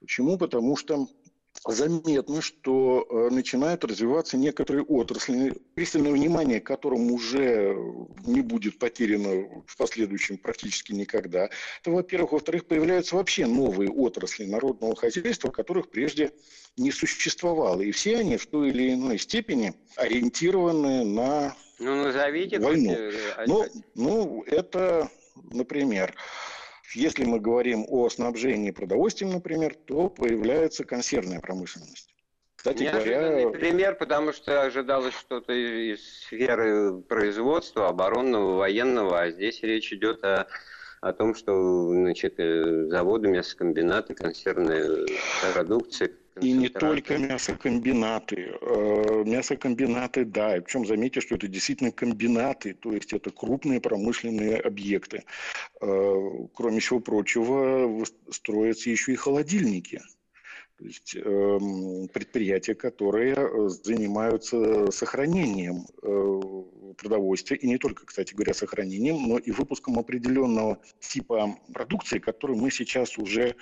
Почему? 0.00 0.36
Потому 0.36 0.76
что 0.76 1.08
заметно, 1.66 2.40
что 2.40 3.06
э, 3.08 3.34
начинают 3.34 3.84
развиваться 3.84 4.36
некоторые 4.36 4.84
отрасли, 4.84 5.54
пристальное 5.74 6.12
внимание 6.12 6.60
к 6.60 6.66
которым 6.66 7.10
уже 7.10 7.76
не 8.26 8.40
будет 8.40 8.78
потеряно 8.78 9.64
в 9.66 9.76
последующем 9.76 10.38
практически 10.38 10.92
никогда. 10.92 11.50
Это, 11.80 11.90
во-первых. 11.90 12.32
Во-вторых, 12.32 12.66
появляются 12.66 13.16
вообще 13.16 13.46
новые 13.46 13.90
отрасли 13.90 14.44
народного 14.44 14.94
хозяйства, 14.96 15.50
которых 15.50 15.90
прежде 15.90 16.32
не 16.76 16.92
существовало. 16.92 17.80
И 17.80 17.90
все 17.90 18.18
они 18.18 18.36
в 18.36 18.46
той 18.46 18.70
или 18.70 18.94
иной 18.94 19.18
степени 19.18 19.74
ориентированы 19.96 21.04
на 21.04 21.56
ну, 21.78 21.94
назовите 22.04 22.58
войну. 22.58 22.96
Хоть... 23.36 23.46
Ну, 23.46 23.66
ну, 23.94 24.42
это, 24.46 25.08
например, 25.50 26.14
если 26.94 27.24
мы 27.24 27.40
говорим 27.40 27.84
о 27.88 28.08
снабжении 28.08 28.70
продовольствием, 28.70 29.32
например, 29.32 29.74
то 29.74 30.08
появляется 30.08 30.84
консервная 30.84 31.40
промышленность. 31.40 32.14
Кстати 32.56 32.82
Неожиданный 32.82 33.42
говоря... 33.44 33.58
пример, 33.58 33.94
потому 33.94 34.32
что 34.32 34.62
ожидалось 34.62 35.14
что-то 35.14 35.52
из 35.52 36.00
сферы 36.22 37.00
производства, 37.02 37.88
оборонного, 37.88 38.56
военного, 38.56 39.20
а 39.20 39.30
здесь 39.30 39.62
речь 39.62 39.92
идет 39.92 40.24
о 40.24 40.48
о 41.00 41.12
том, 41.12 41.34
что 41.34 41.92
значит, 41.92 42.34
э, 42.38 42.86
заводы, 42.88 43.28
мясокомбинаты, 43.28 44.14
консервная 44.14 45.06
продукция 45.54 46.10
и 46.40 46.52
не 46.52 46.68
только 46.68 47.18
мясокомбинаты. 47.18 48.54
Э, 48.60 49.24
мясокомбинаты, 49.24 50.24
да. 50.24 50.60
Причем 50.60 50.86
заметьте, 50.86 51.20
что 51.20 51.34
это 51.34 51.48
действительно 51.48 51.90
комбинаты, 51.90 52.74
то 52.74 52.92
есть 52.92 53.12
это 53.12 53.30
крупные 53.30 53.80
промышленные 53.80 54.56
объекты. 54.58 55.24
Э, 55.80 56.14
кроме 56.54 56.80
всего 56.80 57.00
прочего, 57.00 58.04
строятся 58.30 58.90
еще 58.90 59.12
и 59.12 59.16
холодильники. 59.16 60.00
То 60.78 60.84
есть 60.84 61.16
э, 61.16 61.58
предприятия, 62.12 62.76
которые 62.76 63.68
занимаются 63.68 64.92
сохранением 64.92 65.86
э, 66.02 66.94
продовольствия, 66.96 67.56
и 67.56 67.66
не 67.66 67.78
только, 67.78 68.06
кстати 68.06 68.32
говоря, 68.32 68.54
сохранением, 68.54 69.26
но 69.26 69.38
и 69.38 69.50
выпуском 69.50 69.98
определенного 69.98 70.78
типа 71.00 71.58
продукции, 71.72 72.20
которую 72.20 72.60
мы 72.60 72.70
сейчас 72.70 73.18
уже 73.18 73.56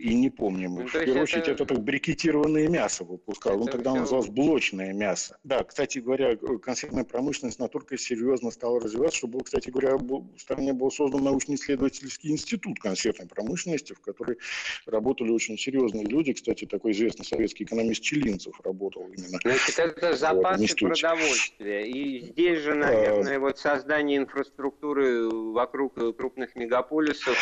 и 0.00 0.14
не 0.14 0.30
помним. 0.30 0.76
Ну, 0.76 0.86
в 0.86 0.92
первую 0.92 1.22
очередь, 1.22 1.48
это, 1.48 1.64
это 1.64 1.74
брикетированное 1.74 2.68
мясо 2.68 3.04
выпускал. 3.04 3.54
Это 3.54 3.62
Он 3.62 3.68
тогда 3.68 3.90
все... 3.90 4.00
называлось 4.00 4.28
блочное 4.28 4.92
мясо. 4.92 5.38
Да, 5.44 5.62
кстати 5.62 5.98
говоря, 5.98 6.36
консервная 6.62 7.04
промышленность 7.04 7.58
настолько 7.58 7.98
серьезно 7.98 8.50
стала 8.50 8.80
развиваться, 8.80 9.18
что, 9.18 9.26
был, 9.26 9.40
кстати 9.40 9.68
говоря, 9.70 9.96
в 9.96 10.38
стране 10.38 10.72
был 10.72 10.90
создан 10.90 11.22
научно-исследовательский 11.24 12.30
институт 12.30 12.78
консервной 12.78 13.26
промышленности, 13.26 13.92
в 13.92 14.00
который 14.00 14.38
работали 14.86 15.30
очень 15.30 15.58
серьезные 15.58 16.06
люди. 16.06 16.32
Кстати, 16.32 16.64
такой 16.64 16.92
известный 16.92 17.26
советский 17.26 17.64
экономист 17.64 18.02
Челинцев 18.02 18.58
работал 18.64 19.06
именно. 19.06 19.38
Значит, 19.42 19.78
это 19.78 20.14
запасы 20.16 20.74
продовольствия. 20.76 21.86
И 21.86 22.20
здесь 22.20 22.60
же, 22.60 22.74
наверное, 22.74 23.36
а... 23.36 23.40
вот 23.40 23.58
создание 23.58 24.16
инфраструктуры 24.18 25.28
вокруг 25.28 25.94
крупных 26.16 26.56
мегаполисов 26.56 27.36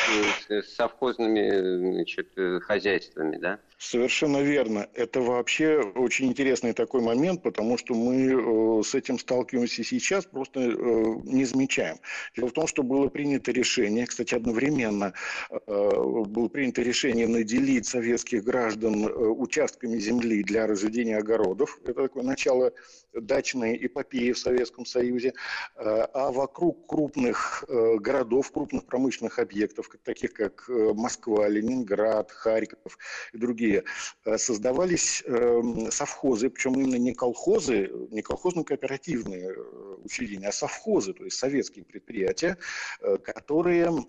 с 0.48 0.74
совхозными 0.74 1.78
значит, 1.78 2.32
хозяйствами, 2.60 3.36
да? 3.36 3.60
Совершенно 3.78 4.38
верно. 4.38 4.88
Это 4.94 5.20
вообще 5.20 5.78
очень 5.94 6.26
интересный 6.26 6.72
такой 6.72 7.00
момент, 7.00 7.44
потому 7.44 7.78
что 7.78 7.94
мы 7.94 8.80
э, 8.80 8.82
с 8.82 8.92
этим 8.96 9.20
сталкиваемся 9.20 9.84
сейчас, 9.84 10.26
просто 10.26 10.58
э, 10.60 10.74
не 11.22 11.44
замечаем. 11.44 11.98
Дело 12.36 12.48
в 12.48 12.52
том, 12.52 12.66
что 12.66 12.82
было 12.82 13.06
принято 13.06 13.52
решение, 13.52 14.04
кстати, 14.06 14.34
одновременно 14.34 15.14
э, 15.48 15.56
было 15.68 16.48
принято 16.48 16.82
решение 16.82 17.28
наделить 17.28 17.86
советских 17.86 18.42
граждан 18.42 19.04
участками 19.14 19.96
земли 19.98 20.42
для 20.42 20.66
разведения 20.66 21.16
огородов. 21.16 21.78
Это 21.84 22.02
такое 22.02 22.24
начало 22.24 22.72
дачной 23.12 23.78
эпопеи 23.86 24.32
в 24.32 24.38
Советском 24.38 24.86
Союзе. 24.86 25.34
А 25.76 26.32
вокруг 26.32 26.86
крупных 26.86 27.64
городов, 27.68 28.50
крупных 28.50 28.86
промышленных 28.86 29.38
объектов, 29.38 29.88
таких 30.04 30.32
как 30.32 30.68
Москва, 30.68 31.48
Ленинград, 31.48 32.27
Харьков 32.30 32.98
и 33.32 33.38
другие 33.38 33.84
э, 34.24 34.38
создавались 34.38 35.22
эм, 35.26 35.90
совхозы, 35.90 36.50
причем 36.50 36.74
именно 36.74 36.96
не 36.96 37.14
колхозы, 37.14 37.90
не 38.10 38.22
колхозно-кооперативные 38.22 39.50
э, 39.50 39.96
учреждения, 40.04 40.48
а 40.48 40.52
совхозы, 40.52 41.12
то 41.12 41.24
есть 41.24 41.38
советские 41.38 41.84
предприятия, 41.84 42.56
э, 43.00 43.16
которые 43.18 44.04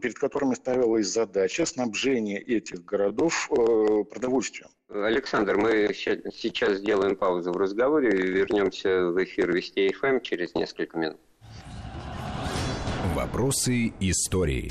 перед 0.00 0.18
которыми 0.18 0.54
ставилась 0.54 1.06
задача 1.06 1.64
снабжения 1.64 2.38
этих 2.38 2.84
городов 2.84 3.48
продовольствием. 4.10 4.68
Alexander, 4.90 5.56
мы 5.56 5.92
сейчас 5.94 6.78
сделаем 6.78 7.16
паузу 7.16 7.52
в 7.52 7.56
разговоре 7.56 8.10
и 8.10 8.26
вернемся 8.26 9.06
в 9.06 9.24
эфир 9.24 9.52
Вести 9.52 9.90
ФМ 9.92 10.06
эм 10.06 10.20
через 10.20 10.54
несколько 10.54 10.98
минут. 10.98 11.20
Вопросы 13.14 13.92
истории. 14.00 14.70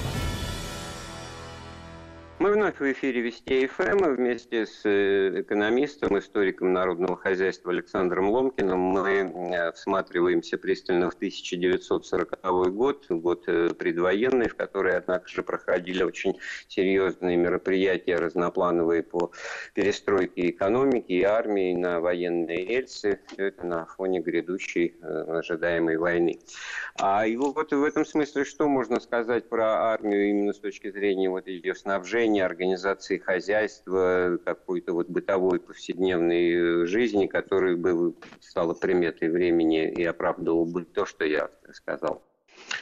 Вновь 2.61 2.79
в 2.79 2.91
эфире 2.91 3.21
Вести 3.21 3.65
ФМ 3.65 4.17
вместе 4.17 4.67
с 4.67 4.85
э, 4.85 5.41
экономистом, 5.41 6.19
историком 6.19 6.73
народного 6.73 7.17
хозяйства 7.17 7.71
Александром 7.71 8.29
Ломкиным 8.29 8.79
мы 8.79 9.09
э, 9.09 9.71
всматриваемся 9.71 10.59
пристально 10.59 11.09
в 11.09 11.15
1940 11.15 12.71
год, 12.71 13.07
год 13.09 13.45
э, 13.47 13.69
предвоенный, 13.73 14.47
в 14.47 14.55
который, 14.55 14.95
однако 14.95 15.27
же, 15.27 15.41
проходили 15.41 16.03
очень 16.03 16.37
серьезные 16.67 17.35
мероприятия 17.35 18.17
разноплановые 18.17 19.01
по 19.01 19.31
перестройке 19.73 20.51
экономики 20.51 21.13
и 21.13 21.23
армии 21.23 21.73
на 21.75 21.99
военные 21.99 22.63
рельсы. 22.63 23.21
Все 23.25 23.47
это 23.47 23.65
на 23.65 23.87
фоне 23.87 24.19
грядущей 24.19 24.97
ожидаемой 25.01 25.97
войны. 25.97 26.37
А 26.99 27.25
и 27.25 27.35
вот 27.37 27.71
в 27.71 27.83
этом 27.83 28.05
смысле 28.05 28.45
что 28.45 28.67
можно 28.67 28.99
сказать 28.99 29.49
про 29.49 29.93
армию 29.93 30.29
именно 30.29 30.53
с 30.53 30.59
точки 30.59 30.91
зрения 30.91 31.27
вот 31.27 31.47
ее 31.47 31.73
снабжения, 31.73 32.50
организации 32.51 33.17
хозяйства, 33.17 34.37
какой-то 34.45 34.93
вот 34.93 35.07
бытовой 35.09 35.59
повседневной 35.59 36.85
жизни, 36.85 37.27
которая 37.27 37.75
бы 37.75 38.13
стала 38.39 38.73
приметой 38.73 39.29
времени 39.29 39.89
и 39.89 40.03
оправдывала 40.03 40.65
бы 40.65 40.83
то, 40.83 41.05
что 41.05 41.25
я 41.25 41.49
сказал. 41.73 42.21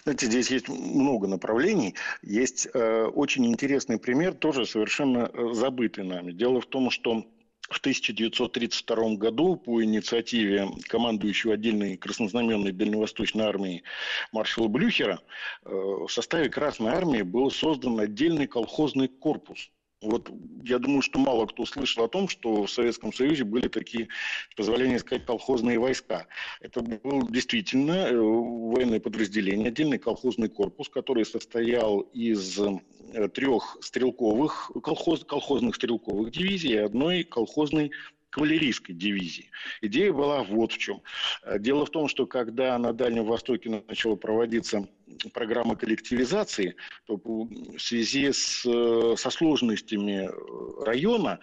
Знаете, 0.04 0.26
здесь 0.26 0.52
есть 0.52 0.68
много 0.68 1.28
направлений. 1.28 1.96
Есть 2.22 2.68
э, 2.74 3.04
очень 3.06 3.46
интересный 3.46 3.98
пример, 3.98 4.34
тоже 4.34 4.66
совершенно 4.66 5.30
э, 5.32 5.54
забытый 5.54 6.04
нами. 6.04 6.32
Дело 6.32 6.60
в 6.60 6.66
том, 6.66 6.90
что 6.90 7.24
в 7.70 7.80
1932 7.80 9.16
году 9.16 9.56
по 9.56 9.84
инициативе 9.84 10.68
командующего 10.88 11.54
отдельной 11.54 11.98
краснознаменной 11.98 12.72
дальневосточной 12.72 13.46
армии 13.46 13.84
маршала 14.32 14.68
Блюхера 14.68 15.20
э, 15.64 15.70
в 15.70 16.10
составе 16.10 16.50
Красной 16.50 16.92
армии 16.92 17.22
был 17.22 17.52
создан 17.52 18.00
отдельный 18.00 18.48
колхозный 18.48 19.08
корпус. 19.08 19.70
Вот 20.02 20.32
я 20.64 20.80
думаю, 20.80 21.02
что 21.02 21.20
мало 21.20 21.46
кто 21.46 21.66
слышал 21.66 22.06
о 22.06 22.08
том, 22.08 22.30
что 22.30 22.64
в 22.64 22.72
Советском 22.72 23.12
Союзе 23.12 23.44
были 23.44 23.68
такие, 23.68 24.08
позволение 24.56 25.00
сказать, 25.00 25.26
колхозные 25.26 25.78
войска. 25.78 26.28
Это 26.62 26.82
был 26.82 27.28
действительно 27.28 28.08
э, 28.08 28.18
военное 28.18 29.02
подразделение, 29.02 29.68
отдельный 29.68 29.98
колхозный 29.98 30.48
корпус, 30.48 30.88
который 30.88 31.26
состоял 31.26 32.00
из 32.14 32.60
э, 32.60 33.28
трех 33.30 33.78
стрелковых, 33.82 34.72
колхоз, 34.82 35.26
колхозных 35.26 35.76
стрелковых 35.76 36.32
дивизий 36.32 36.74
и 36.74 36.78
одной 36.78 37.24
колхозной 37.24 37.92
кавалерийской 38.30 38.96
дивизии. 38.96 39.52
Идея 39.82 40.14
была 40.14 40.44
вот 40.44 40.72
в 40.72 40.78
чем. 40.78 41.02
Э, 41.44 41.60
дело 41.60 41.86
в 41.86 41.90
том, 41.90 42.08
что 42.08 42.26
когда 42.26 42.78
на 42.78 42.94
Дальнем 42.94 43.26
Востоке 43.26 43.84
начала 43.88 44.16
проводиться 44.16 44.88
программа 45.34 45.76
коллективизации, 45.76 46.76
то 47.06 47.20
в 47.24 47.80
связи 47.80 48.32
с, 48.32 48.64
э, 48.66 49.16
со 49.18 49.30
сложностями 49.30 50.30
э, 50.30 50.84
района 50.86 51.40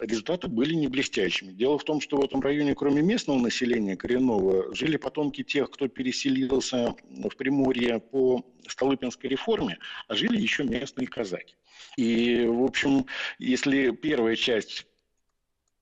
результаты 0.00 0.48
были 0.48 0.74
не 0.74 0.88
блестящими. 0.88 1.52
Дело 1.52 1.78
в 1.78 1.84
том, 1.84 2.00
что 2.00 2.16
в 2.16 2.24
этом 2.24 2.40
районе, 2.40 2.74
кроме 2.74 3.02
местного 3.02 3.38
населения 3.38 3.96
коренного, 3.96 4.74
жили 4.74 4.96
потомки 4.96 5.42
тех, 5.42 5.70
кто 5.70 5.88
переселился 5.88 6.94
в 7.10 7.36
Приморье 7.36 8.00
по 8.00 8.44
Столыпинской 8.66 9.30
реформе, 9.30 9.78
а 10.08 10.14
жили 10.14 10.40
еще 10.40 10.64
местные 10.64 11.06
казаки. 11.06 11.54
И, 11.96 12.44
в 12.46 12.64
общем, 12.64 13.06
если 13.38 13.90
первая 13.90 14.36
часть 14.36 14.86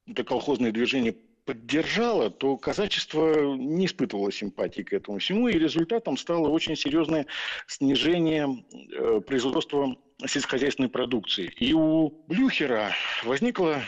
это 0.06 0.24
колхозное 0.24 0.72
движение 0.72 1.16
поддержало, 1.44 2.30
то 2.30 2.56
казачество 2.56 3.54
не 3.56 3.86
испытывало 3.86 4.30
симпатии 4.30 4.82
к 4.82 4.92
этому 4.92 5.18
всему, 5.18 5.48
и 5.48 5.58
результатом 5.58 6.16
стало 6.16 6.48
очень 6.48 6.76
серьезное 6.76 7.26
снижение 7.66 8.64
э, 8.72 9.20
производства 9.20 9.96
сельскохозяйственной 10.24 10.88
продукции. 10.88 11.52
И 11.58 11.72
у 11.72 12.10
Блюхера 12.28 12.92
возникла 13.24 13.82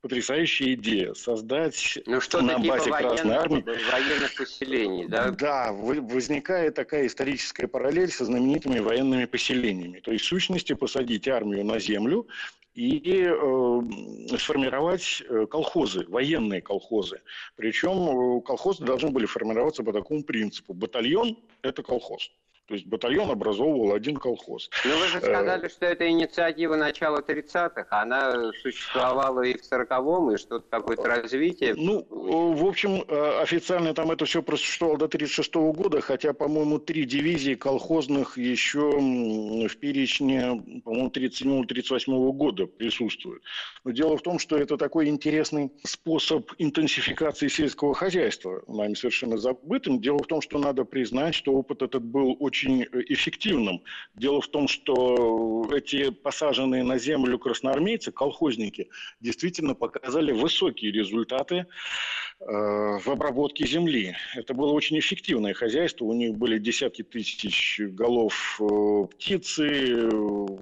потрясающая 0.00 0.74
идея 0.74 1.14
создать 1.14 1.98
ну, 2.06 2.20
что 2.20 2.40
на 2.40 2.58
базе 2.58 2.90
Красной 2.90 3.36
Армии 3.36 3.64
военных 3.90 4.34
поселений, 4.36 5.06
да? 5.06 5.30
Да, 5.30 5.72
возникает 5.72 6.74
такая 6.74 7.06
историческая 7.06 7.68
параллель 7.68 8.10
со 8.10 8.24
знаменитыми 8.24 8.80
военными 8.80 9.26
поселениями. 9.26 10.00
То 10.00 10.10
есть, 10.10 10.24
в 10.24 10.28
сущности, 10.28 10.72
посадить 10.72 11.28
армию 11.28 11.64
на 11.64 11.78
землю 11.78 12.26
и 12.74 13.24
э, 13.26 14.38
сформировать 14.38 15.22
э, 15.28 15.46
колхозы, 15.46 16.06
военные 16.08 16.62
колхозы. 16.62 17.20
Причем 17.56 18.38
э, 18.38 18.40
колхозы 18.42 18.84
должны 18.84 19.10
были 19.10 19.26
формироваться 19.26 19.82
по 19.82 19.92
такому 19.92 20.24
принципу. 20.24 20.72
Батальон– 20.72 21.38
это 21.62 21.82
колхоз. 21.82 22.30
То 22.72 22.76
есть 22.76 22.86
батальон 22.86 23.30
образовывал 23.30 23.92
один 23.92 24.16
колхоз. 24.16 24.70
Но 24.86 24.96
вы 24.96 25.06
же 25.06 25.18
сказали, 25.20 25.68
что 25.68 25.84
это 25.84 26.08
инициатива 26.08 26.74
начала 26.74 27.20
30-х. 27.20 27.86
Она 27.90 28.50
существовала 28.62 29.42
и 29.42 29.58
в 29.58 29.60
40-м, 29.70 30.30
и 30.30 30.38
что-то 30.38 30.64
какое-то 30.70 31.02
развитие. 31.02 31.74
Ну, 31.76 32.06
в 32.08 32.64
общем, 32.64 33.04
официально 33.42 33.92
там 33.92 34.10
это 34.10 34.24
все 34.24 34.42
просуществовало 34.42 35.00
до 35.00 35.08
36 35.08 35.54
-го 35.56 35.74
года, 35.74 36.00
хотя, 36.00 36.32
по-моему, 36.32 36.78
три 36.78 37.04
дивизии 37.04 37.56
колхозных 37.56 38.38
еще 38.38 38.90
в 38.90 39.76
перечне, 39.76 40.80
по-моему, 40.82 41.10
37-38 41.10 42.32
года 42.32 42.66
присутствуют. 42.66 43.42
Но 43.84 43.90
дело 43.90 44.16
в 44.16 44.22
том, 44.22 44.38
что 44.38 44.56
это 44.56 44.78
такой 44.78 45.08
интересный 45.08 45.70
способ 45.84 46.50
интенсификации 46.56 47.48
сельского 47.48 47.92
хозяйства, 47.92 48.62
нами 48.66 48.94
совершенно 48.94 49.36
забытым. 49.36 50.00
Дело 50.00 50.20
в 50.20 50.26
том, 50.26 50.40
что 50.40 50.56
надо 50.58 50.86
признать, 50.86 51.34
что 51.34 51.52
опыт 51.52 51.82
этот 51.82 52.02
был 52.02 52.34
очень 52.40 52.61
очень 52.62 52.86
эффективным. 53.08 53.82
Дело 54.14 54.40
в 54.40 54.48
том, 54.48 54.68
что 54.68 55.68
эти 55.72 56.10
посаженные 56.10 56.82
на 56.82 56.98
землю 56.98 57.38
красноармейцы, 57.38 58.12
колхозники, 58.12 58.88
действительно 59.20 59.74
показали 59.74 60.32
высокие 60.32 60.92
результаты 60.92 61.66
в 62.44 63.08
обработке 63.08 63.66
земли. 63.66 64.16
Это 64.34 64.54
было 64.54 64.72
очень 64.72 64.98
эффективное 64.98 65.54
хозяйство. 65.54 66.04
У 66.04 66.12
них 66.12 66.36
были 66.36 66.58
десятки 66.58 67.02
тысяч 67.02 67.80
голов 67.80 68.60
э, 68.60 69.06
птицы, 69.12 70.10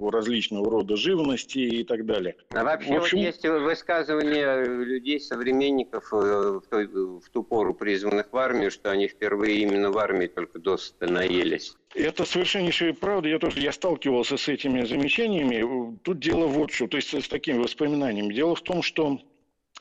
различного 0.09 0.69
рода 0.69 0.95
живности 0.95 1.59
и 1.59 1.83
так 1.83 2.05
далее. 2.05 2.35
А 2.51 2.63
вообще 2.63 2.93
в 2.93 3.01
общем... 3.01 3.17
вот 3.17 3.23
есть 3.23 3.43
высказывания 3.45 4.63
людей, 4.63 5.19
современников 5.19 6.13
э, 6.13 6.59
в, 6.63 6.63
той, 6.69 6.87
в 6.87 7.29
ту 7.31 7.43
пору 7.43 7.73
призванных 7.73 8.27
в 8.31 8.37
армию, 8.37 8.71
что 8.71 8.91
они 8.91 9.07
впервые 9.07 9.59
именно 9.59 9.91
в 9.91 9.97
армии 9.97 10.27
только 10.27 10.59
досыта 10.59 11.11
наелись. 11.11 11.75
Это 11.93 12.25
совершеннейшая 12.25 12.93
правда. 12.93 13.27
Я 13.27 13.39
тоже 13.39 13.59
я 13.59 13.71
сталкивался 13.71 14.37
с 14.37 14.47
этими 14.47 14.85
замечаниями. 14.85 15.97
Тут 16.03 16.19
дело 16.19 16.47
вот 16.47 16.71
что, 16.71 16.87
то 16.87 16.97
есть 16.97 17.13
с 17.13 17.27
такими 17.27 17.57
воспоминаниями. 17.57 18.33
Дело 18.33 18.55
в 18.55 18.61
том, 18.61 18.81
что 18.81 19.19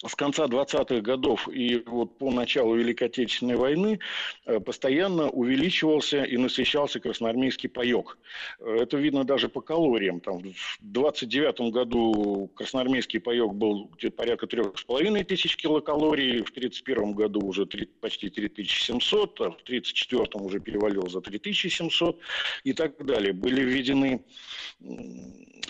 с 0.06 0.14
конца 0.14 0.46
20-х 0.46 1.00
годов 1.00 1.48
и 1.48 1.82
вот 1.86 2.16
по 2.16 2.30
началу 2.30 2.74
Великой 2.74 3.08
Отечественной 3.08 3.56
войны 3.56 3.98
э, 4.46 4.58
постоянно 4.58 5.28
увеличивался 5.28 6.24
и 6.24 6.38
насыщался 6.38 7.00
красноармейский 7.00 7.68
паек. 7.68 8.18
Э, 8.60 8.78
это 8.80 8.96
видно 8.96 9.24
даже 9.24 9.48
по 9.50 9.60
калориям. 9.60 10.20
Там, 10.20 10.38
в 10.42 10.78
29 10.80 11.72
году 11.72 12.50
красноармейский 12.54 13.20
паек 13.20 13.52
был 13.52 13.90
где-то 13.98 14.16
порядка 14.16 14.46
3,5 14.46 15.24
тысяч 15.24 15.56
килокалорий, 15.56 16.42
в 16.44 16.50
31 16.50 17.12
году 17.12 17.40
уже 17.40 17.66
3, 17.66 17.86
почти 18.00 18.30
3700, 18.30 19.40
а 19.42 19.50
в 19.50 19.62
34 19.62 20.24
уже 20.34 20.60
перевалил 20.60 21.08
за 21.10 21.20
3700 21.20 22.18
и 22.64 22.72
так 22.72 23.04
далее. 23.04 23.34
Были 23.34 23.62
введены 23.62 24.24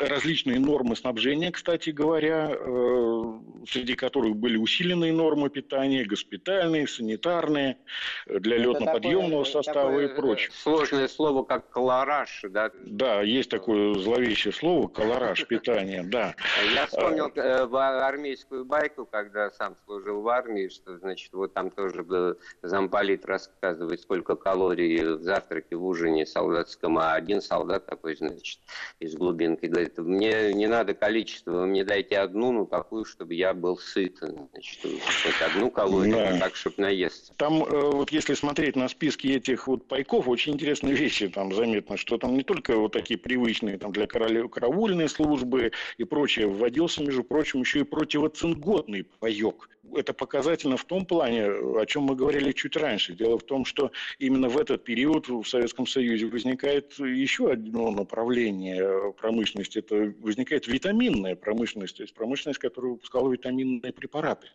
различные 0.09 0.59
нормы 0.59 0.97
снабжения, 0.97 1.51
кстати 1.51 1.91
говоря, 1.91 2.51
э, 2.51 3.23
среди 3.69 3.95
которых 3.95 4.37
были 4.37 4.57
усиленные 4.57 5.13
нормы 5.13 5.51
питания, 5.51 6.05
госпитальные, 6.05 6.87
санитарные, 6.87 7.79
для 8.27 8.59
летно-подъемного 8.59 9.45
состава 9.45 9.91
такое 9.91 10.09
и 10.09 10.15
прочее. 10.15 10.51
Сложное 10.53 11.09
слово, 11.09 11.45
как 11.45 11.71
колораж, 11.71 12.45
да? 12.49 12.71
Да, 12.85 13.23
есть 13.23 13.51
такое 13.51 13.95
зловещее 13.95 14.53
слово, 14.53 14.89
колораж 14.89 15.47
питания, 15.47 16.03
да. 16.03 16.35
Я 16.75 16.87
вспомнил 16.87 17.31
э, 17.35 17.67
армейскую 17.71 18.65
байку, 18.65 19.07
когда 19.07 19.51
сам 19.51 19.77
служил 19.85 20.23
в 20.23 20.29
армии, 20.29 20.69
что, 20.69 20.99
значит, 20.99 21.33
вот 21.33 21.55
там 21.55 21.71
тоже 21.71 22.03
был 22.03 22.37
замполит 22.63 23.25
рассказывает, 23.27 24.01
сколько 24.01 24.37
калорий 24.37 25.03
в 25.03 25.23
завтраке, 25.23 25.77
в 25.77 25.85
ужине 25.85 26.27
солдатском, 26.27 26.99
а 26.99 27.15
один 27.15 27.41
солдат 27.41 27.87
такой, 27.87 28.17
значит, 28.17 28.61
из 28.99 29.15
глубинки 29.15 29.67
говорит, 29.67 29.90
мне 29.99 30.53
не 30.53 30.67
надо 30.67 30.95
количество, 30.95 31.53
вы 31.53 31.67
мне 31.67 31.85
дайте 31.85 32.19
одну, 32.19 32.53
ну, 32.53 32.67
такую, 32.67 33.05
чтобы 33.05 33.35
я 33.35 33.55
был 33.55 33.79
сыт 33.79 34.19
значит, 34.19 34.81
хоть 34.83 35.51
одну 35.51 35.71
калорию, 35.71 36.15
да. 36.15 36.39
так, 36.39 36.57
чтобы 36.57 36.77
наесться. 36.79 37.33
Там, 37.37 37.63
э, 37.63 37.91
вот 37.91 38.11
если 38.13 38.35
смотреть 38.35 38.77
на 38.77 38.89
списки 38.89 39.29
этих 39.29 39.67
вот 39.67 39.87
пайков, 39.87 40.29
очень 40.29 40.55
интересные 40.55 40.95
вещи 40.95 41.29
там 41.29 41.53
заметно, 41.53 41.97
что 41.97 42.19
там 42.19 42.35
не 42.35 42.43
только 42.43 42.77
вот 42.77 42.93
такие 42.93 43.19
привычные 43.19 43.79
там 43.79 43.93
для 43.93 44.07
караульной 44.07 45.09
службы 45.09 45.73
и 45.99 46.05
прочее, 46.05 46.47
вводился, 46.47 47.03
между 47.03 47.25
прочим, 47.25 47.61
еще 47.61 47.81
и 47.81 47.85
противоцинготный 47.85 49.05
паек. 49.05 49.69
Это 49.97 50.13
показательно 50.13 50.77
в 50.77 50.85
том 50.85 51.05
плане, 51.05 51.47
о 51.47 51.85
чем 51.87 52.05
мы 52.05 52.15
говорили 52.15 52.53
чуть 52.53 52.77
раньше. 52.77 53.15
Дело 53.15 53.39
в 53.39 53.43
том, 53.43 53.65
что 53.65 53.93
именно 54.19 54.49
в 54.49 54.59
этот 54.59 54.85
период 54.85 55.29
в 55.29 55.45
Советском 55.45 55.87
Союзе 55.87 56.27
возникает 56.27 56.99
еще 56.99 57.53
одно 57.53 57.91
направление 57.91 59.13
промышленности. 59.13 59.79
Это 59.79 60.15
возникает 60.21 60.67
витаминная 60.67 61.37
промышленность, 61.37 61.97
то 61.97 62.03
есть 62.03 62.15
промышленность, 62.15 62.61
которая 62.61 62.93
выпускала 62.93 63.31
витаминные 63.31 63.93
препараты. 63.93 64.49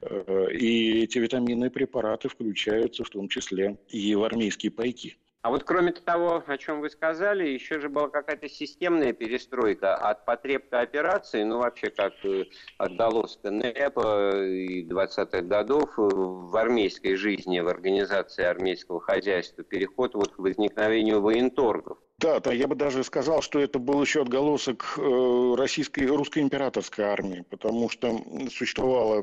Э, 0.00 0.48
и 0.52 1.02
эти 1.02 1.18
витаминные 1.18 1.70
препараты 1.70 2.28
включаются 2.28 3.04
в 3.04 3.10
том 3.10 3.28
числе 3.28 3.78
и 3.88 4.14
в 4.14 4.24
армейские 4.24 4.72
пайки. 4.72 5.16
А 5.42 5.48
вот 5.48 5.64
кроме 5.64 5.92
того, 5.92 6.42
о 6.46 6.58
чем 6.58 6.80
вы 6.80 6.90
сказали, 6.90 7.48
еще 7.48 7.80
же 7.80 7.88
была 7.88 8.08
какая-то 8.08 8.46
системная 8.46 9.14
перестройка 9.14 9.94
от 9.94 10.26
потреб 10.26 10.68
кооперации, 10.68 11.44
ну 11.44 11.58
вообще 11.58 11.88
как 11.88 12.12
э, 12.24 12.44
отголоска 12.76 13.50
НЭПа 13.50 14.36
и 14.44 14.84
20-х 14.86 15.40
годов 15.42 15.98
э, 15.98 16.02
в 16.02 16.54
армейской 16.54 17.16
жизни, 17.16 17.58
в 17.60 17.68
организации 17.68 18.44
армейского 18.44 19.00
хозяйства, 19.00 19.64
переход 19.64 20.14
вот 20.14 20.34
к 20.34 20.38
возникновению 20.38 21.22
военторгов. 21.22 21.96
Да, 22.18 22.38
да, 22.40 22.52
я 22.52 22.68
бы 22.68 22.74
даже 22.74 23.02
сказал, 23.02 23.40
что 23.40 23.60
это 23.60 23.78
был 23.78 24.02
еще 24.02 24.20
отголосок 24.20 24.98
э, 24.98 25.54
российской, 25.56 26.04
русской 26.04 26.40
императорской 26.40 27.06
армии, 27.06 27.46
потому 27.48 27.88
что 27.88 28.14
существовала 28.50 29.22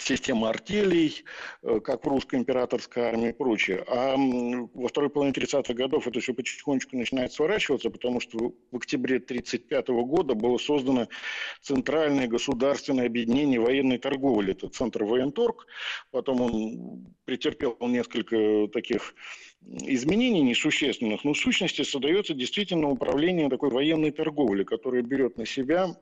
система 0.00 0.48
артелей, 0.50 1.24
э, 1.62 1.80
как 1.80 2.04
в 2.04 2.08
русской 2.08 2.36
императорской 2.36 3.02
армии 3.04 3.30
и 3.30 3.32
прочее. 3.32 3.84
А 3.86 4.16
во 4.16 4.88
второй 4.88 5.10
половине 5.10 5.34
30-х 5.34 5.74
годов 5.74 6.06
это 6.06 6.20
все 6.20 6.34
потихонечку 6.34 6.96
начинает 6.96 7.32
сворачиваться, 7.32 7.90
потому 7.90 8.20
что 8.20 8.54
в 8.70 8.76
октябре 8.76 9.16
1935 9.16 9.88
года 10.04 10.34
было 10.34 10.58
создано 10.58 11.08
Центральное 11.62 12.26
государственное 12.26 13.06
объединение 13.06 13.60
военной 13.60 13.98
торговли. 13.98 14.52
Это 14.52 14.68
Центр 14.68 15.04
Военторг. 15.04 15.66
Потом 16.10 16.40
он 16.40 17.14
претерпел 17.24 17.76
несколько 17.80 18.68
таких 18.72 19.14
изменений 19.62 20.42
несущественных, 20.42 21.24
но 21.24 21.34
в 21.34 21.38
сущности 21.38 21.82
создается 21.82 22.34
действительно 22.34 22.88
управление 22.88 23.48
такой 23.48 23.70
военной 23.70 24.10
торговли, 24.10 24.64
которое 24.64 25.02
берет 25.02 25.36
на 25.36 25.46
себя 25.46 25.94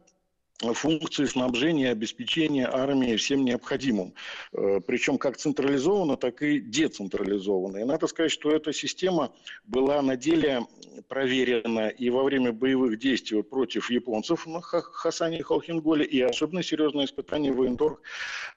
функции 0.61 1.25
снабжения 1.25 1.88
и 1.88 1.92
обеспечения 1.92 2.66
армии 2.66 3.16
всем 3.16 3.44
необходимым. 3.44 4.14
Э, 4.53 4.81
Причем 4.81 5.18
как 5.18 5.37
централизованно, 5.37 6.16
так 6.16 6.42
и 6.42 6.61
децентрализованно. 6.61 7.79
И 7.79 7.85
надо 7.85 8.07
сказать, 8.07 8.33
что 8.33 8.51
эта 8.51 8.73
система 8.73 9.33
была 9.64 10.03
на 10.03 10.16
деле 10.16 10.66
проверена 11.09 11.88
и 11.88 12.11
во 12.11 12.25
время 12.25 12.53
боевых 12.53 12.99
действий 12.99 13.42
против 13.42 13.90
японцев 13.90 14.47
на 14.47 14.61
Хасане 14.61 15.38
и 15.38 15.42
Холхенголе, 15.42 16.05
и 16.05 16.21
особенно 16.21 16.62
серьезное 16.62 17.05
испытание 17.05 17.53
военторг 17.53 18.01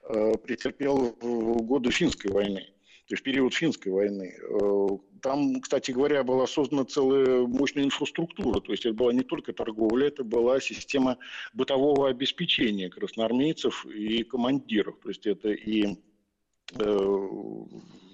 э, 0.02 0.34
претерпел 0.42 1.16
в 1.20 1.62
годы 1.62 1.90
финской 1.90 2.30
войны 2.30 2.72
то 3.12 3.14
есть 3.14 3.24
период 3.24 3.52
финской 3.52 3.92
войны. 3.92 4.34
Э, 4.40 4.86
там, 5.20 5.60
кстати 5.60 5.90
говоря, 5.90 6.24
была 6.24 6.46
создана 6.46 6.86
целая 6.86 7.46
мощная 7.46 7.84
инфраструктура. 7.84 8.58
То 8.60 8.72
есть 8.72 8.86
это 8.86 8.94
была 8.94 9.12
не 9.12 9.20
только 9.20 9.52
торговля, 9.52 10.06
это 10.06 10.24
была 10.24 10.58
система 10.60 11.18
бытового 11.52 12.08
обеспечения 12.08 12.88
красноармейцев 12.88 13.84
и 13.84 14.22
командиров. 14.22 14.96
То 15.02 15.10
есть 15.10 15.26
это 15.26 15.50
и 15.50 15.98
Э, 16.78 17.28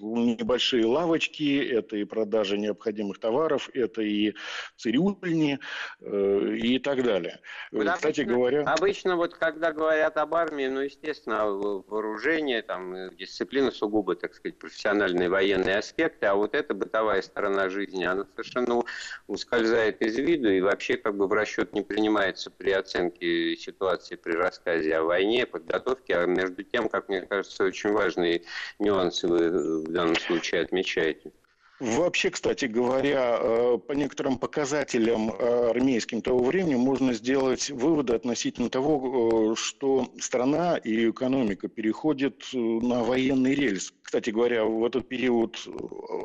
небольшие 0.00 0.86
лавочки, 0.86 1.64
это 1.70 1.96
и 1.96 2.04
продажа 2.04 2.56
необходимых 2.56 3.18
товаров, 3.18 3.68
это 3.74 4.02
и 4.02 4.34
цирюльни 4.76 5.58
э, 6.00 6.54
и 6.56 6.78
так 6.78 7.02
далее. 7.02 7.40
Вот 7.72 7.86
Кстати 7.86 8.20
обычно, 8.20 8.34
говоря... 8.34 8.62
Обычно 8.64 9.16
вот 9.16 9.34
когда 9.34 9.72
говорят 9.72 10.16
об 10.16 10.34
армии, 10.34 10.66
ну, 10.66 10.80
естественно, 10.80 11.46
вооружение, 11.46 12.62
там, 12.62 13.14
дисциплина 13.16 13.70
сугубо, 13.70 14.14
так 14.14 14.34
сказать, 14.34 14.58
профессиональные 14.58 15.28
военные 15.28 15.76
аспекты, 15.78 16.26
а 16.26 16.34
вот 16.34 16.54
эта 16.54 16.74
бытовая 16.74 17.22
сторона 17.22 17.68
жизни, 17.68 18.04
она 18.04 18.24
совершенно 18.24 18.82
ускользает 19.26 20.02
из 20.02 20.16
виду 20.16 20.48
и 20.48 20.60
вообще 20.60 20.96
как 20.96 21.16
бы 21.16 21.26
в 21.26 21.32
расчет 21.32 21.72
не 21.72 21.82
принимается 21.82 22.50
при 22.50 22.70
оценке 22.70 23.56
ситуации, 23.56 24.16
при 24.16 24.32
рассказе 24.32 24.96
о 24.96 25.02
войне, 25.02 25.46
подготовке, 25.46 26.16
а 26.16 26.26
между 26.26 26.62
тем, 26.62 26.88
как 26.88 27.08
мне 27.08 27.22
кажется, 27.22 27.64
очень 27.64 27.92
важный 27.92 28.44
нюансы 28.78 29.26
вы 29.26 29.84
в 29.88 29.92
данном 29.92 30.16
случае 30.16 30.62
отмечаете? 30.62 31.32
Вообще, 31.80 32.30
кстати 32.30 32.64
говоря, 32.64 33.38
э, 33.40 33.78
по 33.78 33.92
некоторым 33.92 34.36
показателям 34.36 35.30
э, 35.30 35.70
армейским 35.70 36.22
того 36.22 36.42
времени 36.42 36.74
можно 36.74 37.12
сделать 37.12 37.70
выводы 37.70 38.14
относительно 38.14 38.68
того, 38.68 39.52
э, 39.52 39.54
что 39.56 40.12
страна 40.18 40.76
и 40.76 41.08
экономика 41.08 41.68
переходят 41.68 42.42
на 42.52 43.04
военный 43.04 43.54
рельс. 43.54 43.94
Кстати 44.02 44.30
говоря, 44.30 44.64
в 44.64 44.84
этот 44.84 45.06
период 45.06 45.68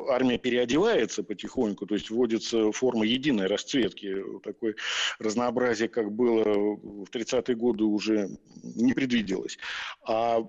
армия 0.08 0.38
переодевается 0.38 1.22
потихоньку, 1.22 1.86
то 1.86 1.94
есть 1.94 2.10
вводится 2.10 2.72
форма 2.72 3.04
единой 3.04 3.46
расцветки. 3.46 4.24
Такое 4.42 4.74
разнообразие, 5.20 5.88
как 5.88 6.10
было 6.10 6.42
в 6.42 7.08
30-е 7.12 7.54
годы, 7.54 7.84
уже 7.84 8.28
не 8.64 8.92
предвиделось. 8.92 9.58
А 10.02 10.44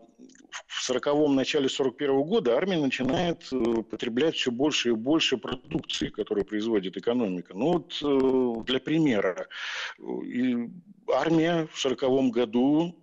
в 0.67 0.89
40-м, 0.89 1.35
начале 1.35 1.69
41 1.69 2.11
-го 2.11 2.23
года 2.23 2.55
армия 2.55 2.77
начинает 2.77 3.49
потреблять 3.89 4.35
все 4.35 4.51
больше 4.51 4.89
и 4.89 4.93
больше 4.93 5.37
продукции, 5.37 6.09
которую 6.09 6.45
производит 6.45 6.97
экономика. 6.97 7.53
Ну 7.53 7.73
вот 7.73 7.99
э, 8.03 8.63
для 8.65 8.79
примера, 8.79 9.47
армия 11.07 11.67
в 11.71 11.85
1940 11.85 12.31
году 12.31 12.95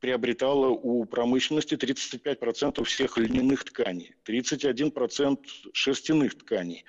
приобретала 0.00 0.68
у 0.68 1.04
промышленности 1.04 1.74
35% 1.74 2.82
всех 2.84 3.18
льняных 3.18 3.64
тканей, 3.64 4.14
31% 4.26 5.38
шерстяных 5.72 6.38
тканей, 6.38 6.84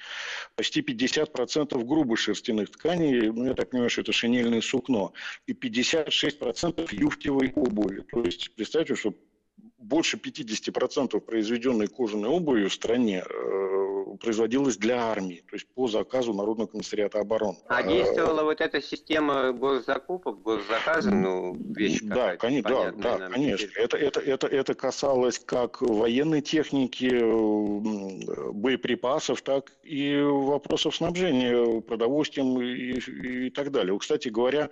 почти 0.55 0.81
50% 0.81 1.83
грубых 1.85 2.19
шерстяных 2.19 2.71
тканей, 2.71 3.29
ну, 3.29 3.45
я 3.45 3.53
так 3.53 3.69
понимаю, 3.69 3.89
что 3.89 4.01
это 4.01 4.13
шинельное 4.13 4.61
сукно, 4.61 5.13
и 5.45 5.53
56% 5.53 6.87
юфтевой 6.91 7.51
обуви. 7.55 8.05
То 8.11 8.23
есть, 8.23 8.55
представьте, 8.55 8.95
что 8.95 9.13
больше 9.77 10.17
50% 10.17 11.19
произведенной 11.19 11.87
кожаной 11.87 12.29
обуви 12.29 12.67
в 12.67 12.73
стране 12.73 13.23
э, 13.23 13.80
производилось 14.17 14.77
для 14.77 15.03
армии, 15.03 15.43
то 15.49 15.55
есть 15.55 15.67
по 15.67 15.87
заказу 15.87 16.33
Народного 16.33 16.67
комиссариата 16.67 17.19
обороны. 17.19 17.57
А 17.67 17.83
действовала 17.83 18.43
вот 18.43 18.61
эта 18.61 18.81
система 18.81 19.51
госзакупок, 19.51 20.41
госзаказа, 20.41 21.11
ну, 21.11 21.55
вещь 21.75 21.99
Да, 22.01 22.35
конечно, 22.37 22.91
да, 22.93 23.17
да, 23.17 23.29
конечно. 23.29 23.69
Это, 23.75 23.97
это, 23.97 24.19
это, 24.19 24.47
это 24.47 24.73
касалось 24.73 25.39
как 25.39 25.81
военной 25.81 26.41
техники, 26.41 27.09
боеприпасов, 28.51 29.41
так 29.41 29.71
и 29.83 30.19
вопросов 30.21 30.95
снабжения 30.95 31.81
продовольствием 31.81 32.61
и, 32.61 33.47
и 33.47 33.49
так 33.49 33.71
далее. 33.71 33.97
Кстати 33.97 34.29
говоря, 34.29 34.69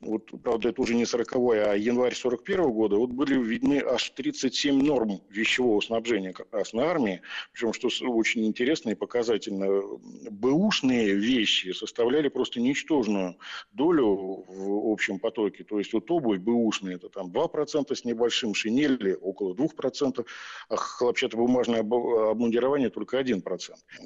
вот, 0.00 0.30
правда, 0.42 0.70
это 0.70 0.82
уже 0.82 0.94
не 0.94 1.04
40-й, 1.04 1.62
а 1.62 1.74
январь 1.74 2.14
41 2.14 2.60
-го 2.60 2.72
года, 2.72 2.96
вот 2.96 3.10
были 3.10 3.34
видны 3.38 3.80
аж 3.80 4.10
37 4.10 4.82
норм 4.82 5.20
вещевого 5.30 5.80
снабжения 5.80 6.32
Красной 6.32 6.84
Армии, 6.84 7.22
причем, 7.52 7.72
что 7.72 7.88
очень 8.08 8.46
интересно 8.46 8.73
и 8.90 8.94
показательно, 8.94 9.82
бэушные 10.30 11.14
вещи 11.14 11.72
составляли 11.72 12.28
просто 12.28 12.60
ничтожную 12.60 13.36
долю 13.72 14.44
в 14.48 14.92
общем 14.92 15.18
потоке, 15.18 15.64
то 15.64 15.78
есть 15.78 15.92
вот 15.92 16.10
обувь 16.10 16.40
бэушная, 16.40 16.96
это 16.96 17.08
там 17.08 17.30
2% 17.30 17.94
с 17.94 18.04
небольшим, 18.04 18.54
шинели 18.54 19.16
около 19.20 19.54
2%, 19.54 20.26
а 20.68 20.76
хлопчатобумажное 20.76 21.80
обмундирование 21.80 22.90
только 22.90 23.20
1%. 23.20 23.42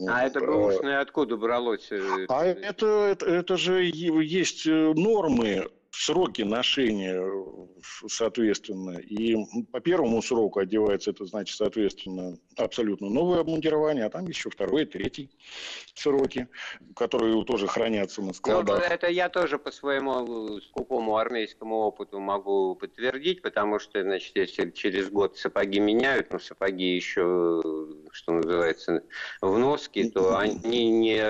А 0.09 0.27
это 0.27 0.41
бэушное 0.41 1.01
откуда 1.01 1.37
бралось? 1.37 1.91
А 2.29 2.45
это, 2.45 2.87
это, 2.87 3.27
это 3.27 3.57
же 3.57 3.85
есть 3.85 4.67
нормы 4.67 5.69
сроки 5.91 6.43
ношения, 6.43 7.21
соответственно, 8.07 8.99
и 8.99 9.37
по 9.73 9.81
первому 9.81 10.23
сроку 10.23 10.61
одевается, 10.61 11.11
это 11.11 11.25
значит, 11.25 11.57
соответственно, 11.57 12.37
абсолютно 12.65 13.09
новое 13.09 13.41
обмундирование, 13.41 14.05
а 14.05 14.11
там 14.11 14.27
еще 14.27 14.51
второй, 14.51 14.85
третий 14.85 15.31
сроки, 15.95 16.49
которые 16.95 17.45
тоже 17.45 17.67
хранятся 17.67 18.23
на 18.23 18.33
складах. 18.33 18.79
Ну, 18.79 18.95
это 18.95 19.09
я 19.09 19.29
тоже 19.29 19.59
по 19.59 19.71
своему 19.71 20.61
скупому 20.61 21.17
армейскому 21.17 21.77
опыту 21.77 22.21
могу 22.21 22.75
подтвердить, 22.75 23.43
потому 23.43 23.79
что, 23.79 24.03
значит, 24.03 24.37
если 24.37 24.71
через 24.71 25.11
год 25.11 25.37
сапоги 25.37 25.81
меняют, 25.81 26.33
но 26.33 26.39
сапоги 26.39 26.95
еще, 26.95 27.63
что 28.13 28.33
называется, 28.33 29.03
в 29.41 29.59
носке, 29.59 30.11
то 30.11 30.39
они 30.39 30.91
не 30.91 31.21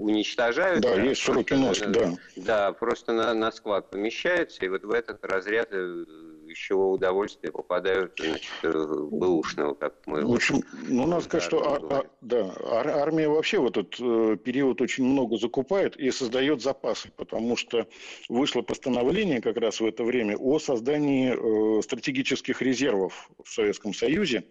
уничтожают. 0.00 0.80
Да, 0.80 0.94
есть 0.94 1.22
сроки 1.22 1.54
носки, 1.54 1.86
да. 1.86 2.14
Да, 2.36 2.72
просто 2.72 3.12
на, 3.12 3.34
на 3.34 3.52
склад 3.52 3.90
помещаются, 3.90 4.64
и 4.64 4.68
вот 4.68 4.84
в 4.84 4.90
этот 4.90 5.24
разряд 5.24 5.70
э, 6.50 6.54
чего 6.54 6.92
удовольствия 6.92 7.50
попадают 7.50 8.18
значит, 8.18 8.50
бэушного, 8.62 9.74
как 9.74 9.94
мы... 10.06 10.24
В 10.24 10.34
общем, 10.34 10.62
ну, 10.88 11.06
надо 11.06 11.24
сказать, 11.24 11.44
что 11.44 11.72
ар- 11.72 11.86
а, 11.90 12.06
да, 12.20 12.52
ар- 12.64 12.88
армия 12.88 13.28
вообще 13.28 13.58
в 13.58 13.66
этот 13.66 13.96
э, 14.00 14.36
период 14.42 14.80
очень 14.80 15.04
много 15.04 15.36
закупает 15.36 15.96
и 15.96 16.10
создает 16.10 16.62
запасы, 16.62 17.10
потому 17.16 17.56
что 17.56 17.86
вышло 18.28 18.62
постановление 18.62 19.40
как 19.40 19.56
раз 19.56 19.80
в 19.80 19.86
это 19.86 20.04
время 20.04 20.36
о 20.36 20.58
создании 20.58 21.34
э, 21.34 21.82
стратегических 21.82 22.62
резервов 22.62 23.30
в 23.42 23.50
Советском 23.50 23.94
Союзе, 23.94 24.44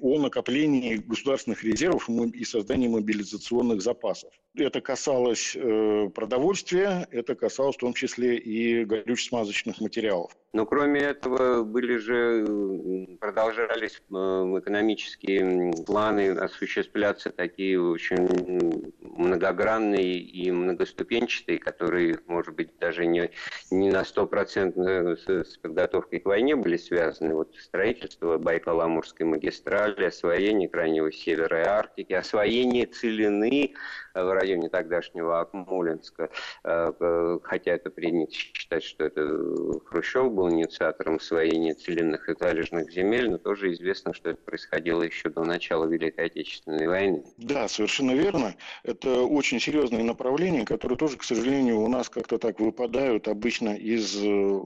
о 0.00 0.18
накоплении 0.18 0.96
государственных 0.96 1.64
резервов 1.64 2.08
и 2.08 2.44
создании 2.44 2.88
мобилизационных 2.88 3.80
запасов. 3.82 4.32
Это 4.58 4.80
касалось 4.80 5.54
э, 5.54 6.10
продовольствия, 6.14 7.06
это 7.12 7.34
касалось 7.34 7.76
в 7.76 7.80
том 7.80 7.94
числе 7.94 8.36
и 8.36 8.84
горюче-смазочных 8.84 9.80
материалов. 9.80 10.32
Но 10.52 10.66
кроме 10.66 11.00
этого 11.00 11.62
были 11.62 11.96
же, 11.98 13.16
продолжались 13.20 14.02
э, 14.10 14.14
экономические 14.14 15.72
планы 15.84 16.30
осуществляться 16.30 17.30
такие 17.30 17.80
очень 17.80 18.92
многогранные 19.00 20.18
и 20.18 20.50
многоступенчатые, 20.50 21.58
которые, 21.58 22.18
может 22.26 22.54
быть, 22.54 22.70
даже 22.78 23.06
не, 23.06 23.30
не 23.70 23.90
на 23.90 24.04
стопроцентно 24.04 25.16
с, 25.16 25.28
с 25.28 25.58
подготовкой 25.58 26.20
к 26.20 26.26
войне 26.26 26.56
были 26.56 26.78
связаны. 26.78 27.34
Вот 27.34 27.54
строительство 27.56 28.38
Байкало-Амурской 28.38 29.26
магистрали, 29.26 30.06
освоение 30.06 30.68
Крайнего 30.68 31.12
Севера 31.12 31.62
и 31.62 31.66
Арктики, 31.66 32.12
освоение 32.14 32.86
целины 32.86 33.74
в 34.24 34.32
районе 34.32 34.68
тогдашнего 34.68 35.40
Акмолинска, 35.40 36.30
э, 36.64 37.38
хотя 37.42 37.72
это 37.72 37.90
принято 37.90 38.32
считать, 38.32 38.82
что 38.82 39.04
это 39.04 39.80
Хрущев 39.86 40.32
был 40.32 40.50
инициатором 40.50 41.16
освоения 41.16 41.74
целинных 41.74 42.28
и 42.28 42.34
залежных 42.38 42.90
земель, 42.90 43.30
но 43.30 43.38
тоже 43.38 43.72
известно, 43.72 44.12
что 44.14 44.30
это 44.30 44.40
происходило 44.42 45.02
еще 45.02 45.28
до 45.28 45.44
начала 45.44 45.84
Великой 45.86 46.26
Отечественной 46.26 46.86
войны. 46.86 47.24
Да, 47.36 47.68
совершенно 47.68 48.12
верно. 48.12 48.54
Это 48.82 49.22
очень 49.22 49.60
серьезные 49.60 50.04
направления, 50.04 50.64
которые 50.64 50.98
тоже, 50.98 51.16
к 51.16 51.24
сожалению, 51.24 51.80
у 51.80 51.88
нас 51.88 52.08
как-то 52.08 52.38
так 52.38 52.60
выпадают 52.60 53.28
обычно 53.28 53.74
из 53.74 54.16
э, 54.22 54.60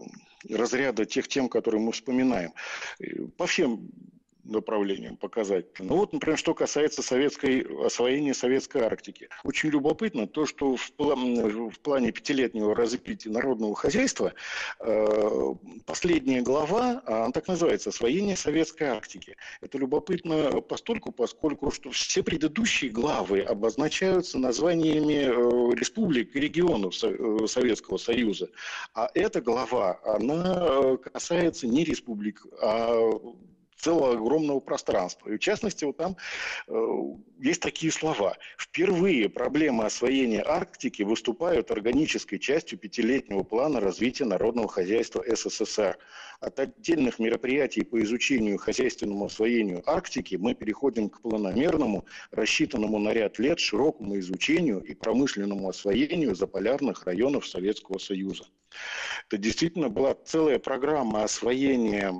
разряда 0.50 1.04
тех 1.04 1.28
тем, 1.28 1.48
которые 1.48 1.80
мы 1.80 1.92
вспоминаем. 1.92 2.52
По 3.36 3.46
всем 3.46 3.90
направлением 4.44 5.16
показательно. 5.16 5.90
Ну 5.90 5.96
вот, 5.98 6.12
например, 6.12 6.38
что 6.38 6.54
касается 6.54 7.02
советской, 7.02 7.66
освоения 7.84 8.34
советской 8.34 8.82
Арктики. 8.82 9.28
Очень 9.44 9.70
любопытно 9.70 10.26
то, 10.26 10.46
что 10.46 10.76
в, 10.76 10.92
план, 10.92 11.70
в 11.70 11.78
плане 11.80 12.12
пятилетнего 12.12 12.74
развития 12.74 13.30
народного 13.30 13.74
хозяйства 13.74 14.32
э, 14.80 15.54
последняя 15.86 16.42
глава, 16.42 17.02
она 17.06 17.30
так 17.30 17.48
называется, 17.48 17.90
освоение 17.90 18.36
советской 18.36 18.84
Арктики. 18.84 19.36
Это 19.60 19.78
любопытно 19.78 20.60
постольку, 20.60 21.12
поскольку 21.12 21.70
что 21.70 21.90
все 21.90 22.22
предыдущие 22.22 22.90
главы 22.90 23.40
обозначаются 23.40 24.38
названиями 24.38 25.24
э, 25.24 25.74
республик 25.74 26.34
и 26.34 26.40
регионов 26.40 26.94
э, 27.02 27.46
Советского 27.46 27.96
Союза. 27.96 28.48
А 28.94 29.08
эта 29.14 29.40
глава, 29.40 30.00
она 30.04 30.66
э, 30.68 30.96
касается 31.12 31.66
не 31.66 31.84
республик, 31.84 32.44
а 32.60 33.10
целого 33.82 34.12
огромного 34.12 34.60
пространства. 34.60 35.28
И 35.28 35.36
в 35.36 35.40
частности, 35.40 35.84
вот 35.84 35.96
там 35.96 36.16
э, 36.68 36.98
есть 37.40 37.60
такие 37.60 37.92
слова. 37.92 38.36
Впервые 38.56 39.28
проблемы 39.28 39.84
освоения 39.84 40.42
Арктики 40.42 41.02
выступают 41.02 41.70
органической 41.70 42.38
частью 42.38 42.78
пятилетнего 42.78 43.42
плана 43.42 43.80
развития 43.80 44.24
народного 44.24 44.68
хозяйства 44.68 45.24
СССР. 45.26 45.98
От 46.42 46.58
отдельных 46.58 47.20
мероприятий 47.20 47.84
по 47.84 48.02
изучению 48.02 48.58
хозяйственному 48.58 49.26
освоению 49.26 49.88
Арктики 49.88 50.34
мы 50.34 50.54
переходим 50.54 51.08
к 51.08 51.20
планомерному, 51.20 52.04
рассчитанному 52.32 52.98
на 52.98 53.12
ряд 53.12 53.38
лет 53.38 53.60
широкому 53.60 54.18
изучению 54.18 54.80
и 54.80 54.92
промышленному 54.92 55.68
освоению 55.68 56.34
заполярных 56.34 57.04
районов 57.04 57.46
Советского 57.46 57.98
Союза. 57.98 58.44
Это 59.28 59.38
действительно 59.38 59.88
была 59.88 60.14
целая 60.14 60.58
программа 60.58 61.22
освоения 61.22 62.12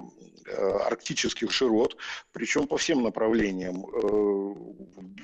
Э, 0.44 0.78
арктических 0.86 1.52
широт, 1.52 1.96
причем 2.32 2.66
по 2.66 2.76
всем 2.76 3.02
направлениям. 3.02 3.84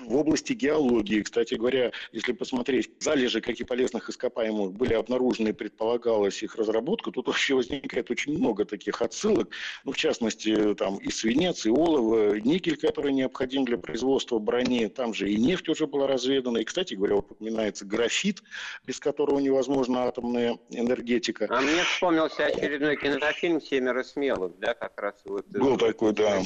Э, 0.08 0.12
в 0.12 0.16
области 0.16 0.52
геологии, 0.52 1.22
кстати 1.22 1.54
говоря, 1.54 1.92
если 2.12 2.32
посмотреть, 2.32 2.90
залежи 3.00 3.40
каких 3.40 3.66
полезных 3.66 4.08
ископаемых 4.08 4.72
были 4.72 4.94
обнаружены, 4.94 5.52
предполагалась 5.52 6.42
их 6.42 6.56
разработка, 6.56 7.10
тут 7.10 7.26
вообще 7.26 7.54
возникает 7.54 8.10
очень 8.10 8.36
много 8.36 8.64
таких 8.64 9.02
отсылок, 9.02 9.50
ну, 9.84 9.92
в 9.92 9.96
частности, 9.96 10.74
там 10.74 10.98
и 10.98 11.10
свинец, 11.10 11.66
и 11.66 11.70
олово, 11.70 12.38
никель, 12.38 12.76
который 12.76 13.12
необходим 13.12 13.64
для 13.64 13.78
производства 13.78 14.38
брони, 14.38 14.88
там 14.88 15.14
же 15.14 15.30
и 15.30 15.36
нефть 15.36 15.68
уже 15.68 15.86
была 15.86 16.06
разведана, 16.06 16.58
и, 16.58 16.64
кстати 16.64 16.94
говоря, 16.94 17.16
упоминается 17.16 17.84
графит, 17.84 18.42
без 18.86 18.98
которого 18.98 19.38
невозможна 19.38 20.04
атомная 20.04 20.58
энергетика. 20.70 21.46
А 21.50 21.60
мне 21.60 21.82
вспомнился 21.82 22.46
очередной 22.46 22.96
кинофильм 22.96 23.60
«Семеро 23.60 24.02
смелых», 24.02 24.58
да, 24.58 24.74
как 24.74 25.00
раз 25.00 25.14
вот 25.24 25.46
был 25.48 25.74
в 25.74 25.78
такой, 25.78 26.12
да. 26.12 26.42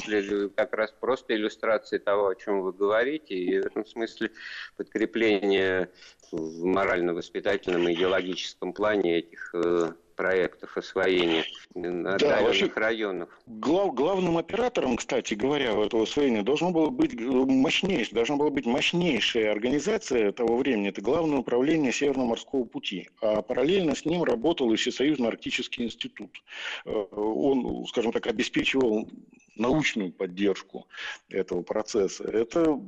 как 0.55 0.73
раз 0.73 0.93
просто 0.99 1.35
иллюстрации 1.35 1.97
того, 1.97 2.27
о 2.27 2.35
чем 2.35 2.61
вы 2.61 2.73
говорите, 2.73 3.35
и 3.35 3.52
в 3.61 3.65
этом 3.65 3.85
смысле 3.85 4.31
подкрепление 4.77 5.89
в 6.31 6.65
морально-воспитательном 6.65 7.87
и 7.87 7.93
идеологическом 7.93 8.73
плане 8.73 9.19
этих 9.19 9.53
э, 9.53 9.91
проектов 10.15 10.77
освоения 10.77 11.43
отдаленных 11.75 12.17
да, 12.19 12.41
вообще, 12.41 12.71
районов. 12.75 13.29
Глав, 13.45 13.93
главным 13.93 14.37
оператором, 14.37 14.97
кстати 14.97 15.33
говоря, 15.33 15.71
этого 15.71 16.03
освоения 16.03 16.43
должно 16.43 16.71
было 16.71 16.89
быть 16.89 17.13
мощнейшее, 17.19 18.15
должна 18.15 18.37
была 18.37 18.49
быть 18.49 18.65
мощнейшая 18.65 19.51
организация 19.51 20.31
того 20.31 20.57
времени. 20.57 20.89
Это 20.89 21.03
Главное 21.03 21.39
управление 21.39 21.91
Северно-морского 21.91 22.63
пути. 22.63 23.09
А 23.21 23.41
параллельно 23.41 23.95
с 23.95 24.05
ним 24.05 24.23
работал 24.23 24.71
и 24.71 24.75
Всесоюзный 24.77 25.27
арктический 25.27 25.85
институт. 25.85 26.31
Э, 26.85 26.91
он, 27.11 27.85
скажем 27.87 28.11
так, 28.11 28.25
обеспечивал 28.27 29.07
научную 29.55 30.11
поддержку 30.11 30.87
этого 31.29 31.61
процесса. 31.61 32.23
Это 32.23 32.79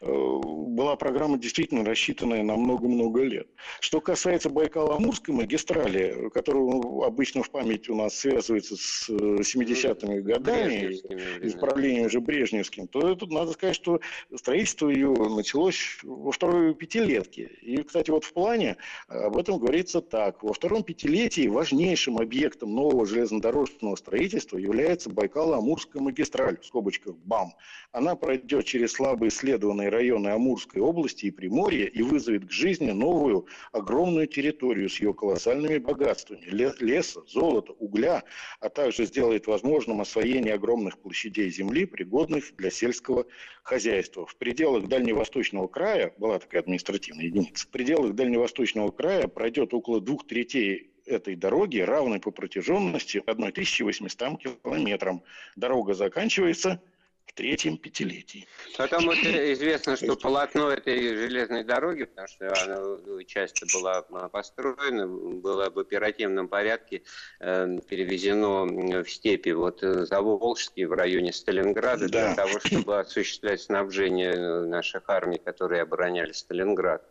э, 0.00 0.06
была 0.06 0.96
программа 0.96 1.38
действительно 1.38 1.84
рассчитанная 1.84 2.42
на 2.42 2.56
много-много 2.56 3.22
лет. 3.22 3.48
Что 3.80 4.00
касается 4.00 4.48
Байкало-Амурской 4.48 5.32
магистрали, 5.32 6.30
которую 6.32 7.02
обычно 7.02 7.42
в 7.42 7.50
памяти 7.50 7.90
у 7.90 7.96
нас 7.96 8.18
связывается 8.18 8.76
с 8.76 9.08
70-ми 9.10 10.16
э, 10.16 10.20
годами, 10.20 10.94
и 11.42 11.48
управлением 11.54 12.06
уже 12.06 12.20
Брежневским, 12.20 12.88
то 12.88 13.14
тут 13.14 13.30
надо 13.30 13.52
сказать, 13.52 13.76
что 13.76 14.00
строительство 14.34 14.88
ее 14.88 15.12
началось 15.12 15.98
во 16.02 16.30
второй 16.30 16.74
пятилетке. 16.74 17.50
И, 17.62 17.82
кстати, 17.82 18.10
вот 18.10 18.24
в 18.24 18.32
плане 18.32 18.76
об 19.08 19.36
этом 19.36 19.58
говорится 19.58 20.00
так. 20.00 20.42
Во 20.42 20.52
втором 20.52 20.82
пятилетии 20.82 21.48
важнейшим 21.48 22.18
объектом 22.18 22.74
нового 22.74 23.06
железнодорожного 23.06 23.96
строительства 23.96 24.58
является 24.58 25.10
Байкало-Амурская 25.10 26.00
магистраль, 26.06 26.58
в 26.60 26.66
скобочках 26.66 27.16
БАМ, 27.16 27.52
она 27.92 28.14
пройдет 28.14 28.64
через 28.64 28.92
слабо 28.92 29.28
исследованные 29.28 29.88
районы 29.88 30.28
Амурской 30.28 30.80
области 30.80 31.26
и 31.26 31.30
Приморья 31.30 31.86
и 31.86 32.02
вызовет 32.02 32.46
к 32.46 32.50
жизни 32.50 32.92
новую 32.92 33.46
огромную 33.72 34.26
территорию 34.26 34.88
с 34.88 35.00
ее 35.00 35.12
колоссальными 35.12 35.78
богатствами 35.78 36.44
леса, 36.80 37.22
золота, 37.26 37.72
угля, 37.72 38.22
а 38.60 38.68
также 38.68 39.06
сделает 39.06 39.46
возможным 39.46 40.00
освоение 40.00 40.54
огромных 40.54 40.98
площадей 40.98 41.50
земли, 41.50 41.86
пригодных 41.86 42.54
для 42.56 42.70
сельского 42.70 43.26
хозяйства. 43.62 44.26
В 44.26 44.36
пределах 44.36 44.86
Дальневосточного 44.86 45.66
края, 45.66 46.14
была 46.18 46.38
такая 46.38 46.62
административная 46.62 47.24
единица, 47.24 47.66
в 47.66 47.70
пределах 47.70 48.14
Дальневосточного 48.14 48.90
края 48.90 49.26
пройдет 49.28 49.74
около 49.74 50.00
двух 50.00 50.26
третей 50.26 50.95
этой 51.06 51.36
дороги 51.36 51.78
равной 51.78 52.20
по 52.20 52.30
протяженности 52.30 53.22
1800 53.26 54.38
километрам. 54.38 55.22
Дорога 55.56 55.94
заканчивается 55.94 56.80
в 57.26 57.32
третьем 57.32 57.76
пятилетии. 57.76 58.46
Потом 58.78 59.06
вот 59.06 59.16
известно, 59.18 59.96
что 59.96 60.16
полотно 60.16 60.70
этой 60.70 60.96
железной 61.16 61.64
дороги, 61.64 62.04
потому 62.04 62.28
что 62.28 62.46
она 62.64 63.24
часто 63.24 63.66
была 63.74 64.02
построена, 64.28 65.06
было 65.08 65.68
в 65.70 65.78
оперативном 65.78 66.48
порядке 66.48 67.02
э, 67.40 67.78
перевезено 67.88 68.64
в 69.02 69.10
степи 69.10 69.50
вот 69.50 69.80
за 69.80 70.20
Волжский 70.20 70.84
в 70.84 70.92
районе 70.92 71.32
Сталинграда 71.32 72.08
да. 72.08 72.26
для 72.26 72.34
того, 72.36 72.60
чтобы 72.60 73.00
осуществлять 73.00 73.60
снабжение 73.60 74.64
наших 74.64 75.02
армий, 75.08 75.38
которые 75.38 75.82
обороняли 75.82 76.32
Сталинград. 76.32 77.04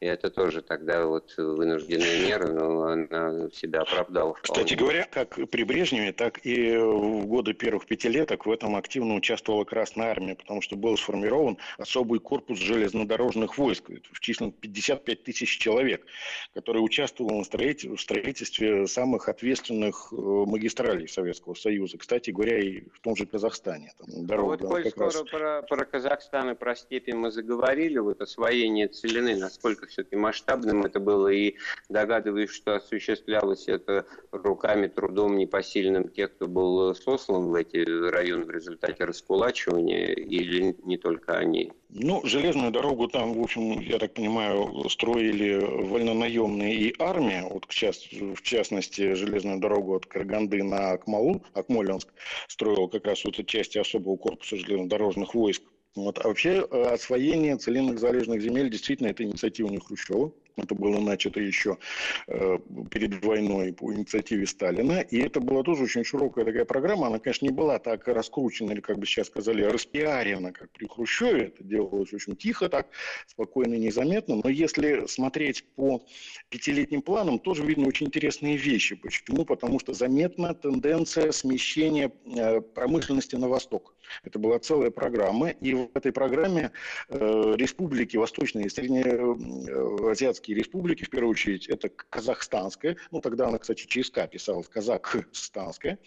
И 0.00 0.06
это 0.06 0.30
тоже 0.30 0.62
тогда 0.62 1.06
вот 1.06 1.34
вынужденная 1.36 2.26
мера, 2.26 2.46
но 2.46 2.82
она 2.82 3.50
себя 3.50 3.80
оправдала. 3.80 4.34
Вполне. 4.34 4.64
Кстати 4.64 4.78
говоря, 4.78 5.08
как 5.10 5.38
при 5.50 5.64
Брежневе, 5.64 6.12
так 6.12 6.46
и 6.46 6.76
в 6.76 7.26
годы 7.26 7.52
первых 7.52 7.86
пятилеток 7.86 8.46
в 8.46 8.50
этом 8.50 8.76
активно 8.76 9.14
участвовала 9.14 9.64
Красная 9.64 10.10
Армия, 10.10 10.36
потому 10.36 10.62
что 10.62 10.76
был 10.76 10.96
сформирован 10.96 11.58
особый 11.78 12.20
корпус 12.20 12.58
железнодорожных 12.58 13.58
войск 13.58 13.90
в 14.12 14.20
числе 14.20 14.52
55 14.52 15.24
тысяч 15.24 15.58
человек, 15.58 16.06
который 16.54 16.78
участвовал 16.78 17.42
в 17.42 17.44
строительстве 17.44 18.86
самых 18.86 19.28
ответственных 19.28 20.12
э, 20.12 20.16
магистралей 20.16 21.08
Советского 21.08 21.54
Союза. 21.54 21.98
Кстати 21.98 22.30
говоря, 22.30 22.60
и 22.60 22.82
в 22.92 23.00
том 23.00 23.16
же 23.16 23.26
Казахстане. 23.26 23.92
Там 23.98 24.26
дорога, 24.26 24.50
вот, 24.50 24.60
коль 24.60 24.90
скоро 24.90 25.06
раз... 25.06 25.22
про, 25.22 25.62
про 25.62 25.84
Казахстан 25.84 26.50
и 26.50 26.54
про 26.54 26.76
степи 26.76 27.10
мы 27.10 27.32
заговорили, 27.32 27.98
вот 27.98 28.20
освоение 28.20 28.86
целины, 28.86 29.36
насколько 29.36 29.87
все-таки 29.88 30.16
масштабным 30.16 30.84
это 30.84 31.00
было, 31.00 31.28
и 31.28 31.56
догадываюсь, 31.88 32.50
что 32.50 32.76
осуществлялось 32.76 33.68
это 33.68 34.06
руками, 34.32 34.86
трудом 34.86 35.36
непосильным 35.36 36.08
тех, 36.08 36.34
кто 36.34 36.46
был 36.46 36.94
сослан 36.94 37.48
в 37.48 37.54
эти 37.54 37.78
районы 38.10 38.44
в 38.44 38.50
результате 38.50 39.04
раскулачивания, 39.04 40.12
или 40.12 40.76
не 40.84 40.96
только 40.96 41.36
они? 41.38 41.72
Ну, 41.90 42.20
железную 42.24 42.70
дорогу 42.70 43.08
там, 43.08 43.32
в 43.32 43.40
общем, 43.40 43.80
я 43.80 43.98
так 43.98 44.12
понимаю, 44.12 44.88
строили 44.90 45.54
вольнонаемные 45.54 46.74
и 46.74 46.94
армия. 46.98 47.46
Вот, 47.48 47.64
в, 47.64 47.74
част, 47.74 48.12
в 48.12 48.42
частности, 48.42 49.14
железную 49.14 49.58
дорогу 49.58 49.96
от 49.96 50.04
Караганды 50.04 50.62
на 50.62 50.92
Акмалу, 50.92 51.42
Акмоленск, 51.54 52.08
строил 52.46 52.88
как 52.88 53.06
раз 53.06 53.24
вот 53.24 53.34
части 53.46 53.78
особого 53.78 54.16
корпуса 54.16 54.56
железнодорожных 54.56 55.34
войск. 55.34 55.62
Вот. 55.94 56.18
А 56.24 56.28
вообще 56.28 56.66
э, 56.70 56.82
освоение 56.92 57.56
целинных 57.56 57.98
залежных 57.98 58.40
земель 58.40 58.70
действительно 58.70 59.08
это 59.08 59.24
инициатива 59.24 59.68
не 59.68 59.78
Хрущева. 59.78 60.32
Это 60.58 60.74
было 60.74 60.98
начато 61.00 61.40
еще 61.40 61.78
э, 62.26 62.58
перед 62.90 63.24
войной 63.24 63.72
по 63.72 63.92
инициативе 63.92 64.46
Сталина. 64.46 65.00
И 65.00 65.18
это 65.18 65.40
была 65.40 65.62
тоже 65.62 65.84
очень 65.84 66.04
широкая 66.04 66.44
такая 66.44 66.64
программа. 66.64 67.06
Она, 67.06 67.18
конечно, 67.18 67.46
не 67.46 67.52
была 67.52 67.78
так 67.78 68.06
раскручена, 68.08 68.72
или, 68.72 68.80
как 68.80 68.98
бы 68.98 69.06
сейчас 69.06 69.28
сказали, 69.28 69.62
распиарена, 69.62 70.52
как 70.52 70.70
при 70.72 70.86
Хрущеве. 70.86 71.46
Это 71.46 71.64
делалось 71.64 72.12
очень 72.12 72.36
тихо 72.36 72.68
так, 72.68 72.88
спокойно 73.26 73.74
и 73.74 73.78
незаметно. 73.78 74.40
Но 74.42 74.50
если 74.50 75.06
смотреть 75.06 75.64
по 75.76 76.04
пятилетним 76.48 77.02
планам, 77.02 77.38
тоже 77.38 77.64
видно 77.64 77.86
очень 77.86 78.06
интересные 78.06 78.56
вещи. 78.56 78.96
Почему? 78.96 79.44
Потому 79.44 79.78
что 79.78 79.94
заметна 79.94 80.54
тенденция 80.54 81.30
смещения 81.32 82.10
э, 82.24 82.60
промышленности 82.60 83.36
на 83.36 83.48
восток. 83.48 83.94
Это 84.24 84.38
была 84.38 84.58
целая 84.58 84.90
программа. 84.90 85.50
И 85.50 85.74
в 85.74 85.90
этой 85.94 86.12
программе 86.12 86.72
э, 87.08 87.54
республики, 87.56 88.16
восточные 88.16 88.66
и 88.66 88.68
среднеазиатские 88.68 90.56
республики, 90.56 91.04
в 91.04 91.10
первую 91.10 91.30
очередь, 91.30 91.68
это 91.68 91.88
казахстанская, 91.88 92.96
ну, 93.10 93.20
тогда 93.20 93.48
она, 93.48 93.58
кстати, 93.58 93.86
ЧСК 93.86 94.28
писалась, 94.30 94.68
казахстанская, 94.68 95.98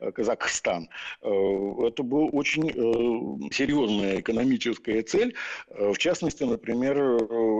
э, 0.00 0.12
Казахстан. 0.12 0.88
Э, 1.22 1.28
это 1.86 2.02
была 2.02 2.26
очень 2.26 2.70
э, 2.70 3.50
серьезная 3.52 4.20
экономическая 4.20 5.02
цель. 5.02 5.34
В 5.68 5.96
частности, 5.98 6.44
например, 6.44 6.98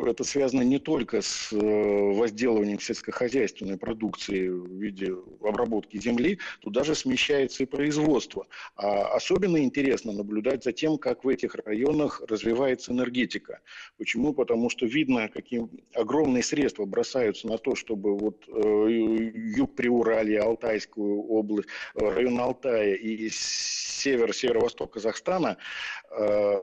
это 0.07 0.25
связано 0.25 0.63
не 0.63 0.79
только 0.79 1.23
с 1.23 1.51
возделыванием 1.53 2.81
сельскохозяйственной 2.81 3.77
продукции 3.77 4.49
в 4.49 4.73
виде 4.81 5.15
обработки 5.43 5.99
земли, 5.99 6.39
туда 6.61 6.85
же 6.85 6.95
смещается 6.95 7.63
и 7.63 7.67
производство. 7.67 8.47
А 8.77 9.15
особенно 9.15 9.59
интересно 9.59 9.74
наблюдать 10.13 10.65
за 10.65 10.73
тем, 10.73 10.99
как 10.99 11.25
в 11.25 11.29
этих 11.29 11.55
районах 11.55 12.23
развивается 12.29 12.93
энергетика. 12.93 13.61
Почему? 13.99 14.33
Потому 14.33 14.71
что 14.71 14.87
видно, 14.87 15.29
огромным 15.95 16.15
огромные 16.25 16.43
средства 16.43 16.85
бросаются 16.85 17.47
на 17.47 17.59
то, 17.59 17.75
чтобы 17.75 18.17
вот 18.17 18.45
э, 18.49 18.89
юг 19.57 19.75
Приуралья, 19.75 20.43
Алтайскую 20.45 21.23
область, 21.23 21.69
э, 21.95 22.09
район 22.09 22.39
Алтая 22.41 22.95
и 22.95 23.29
север, 23.31 24.33
северо-восток 24.33 24.93
Казахстана 24.93 25.57
э, 26.11 26.55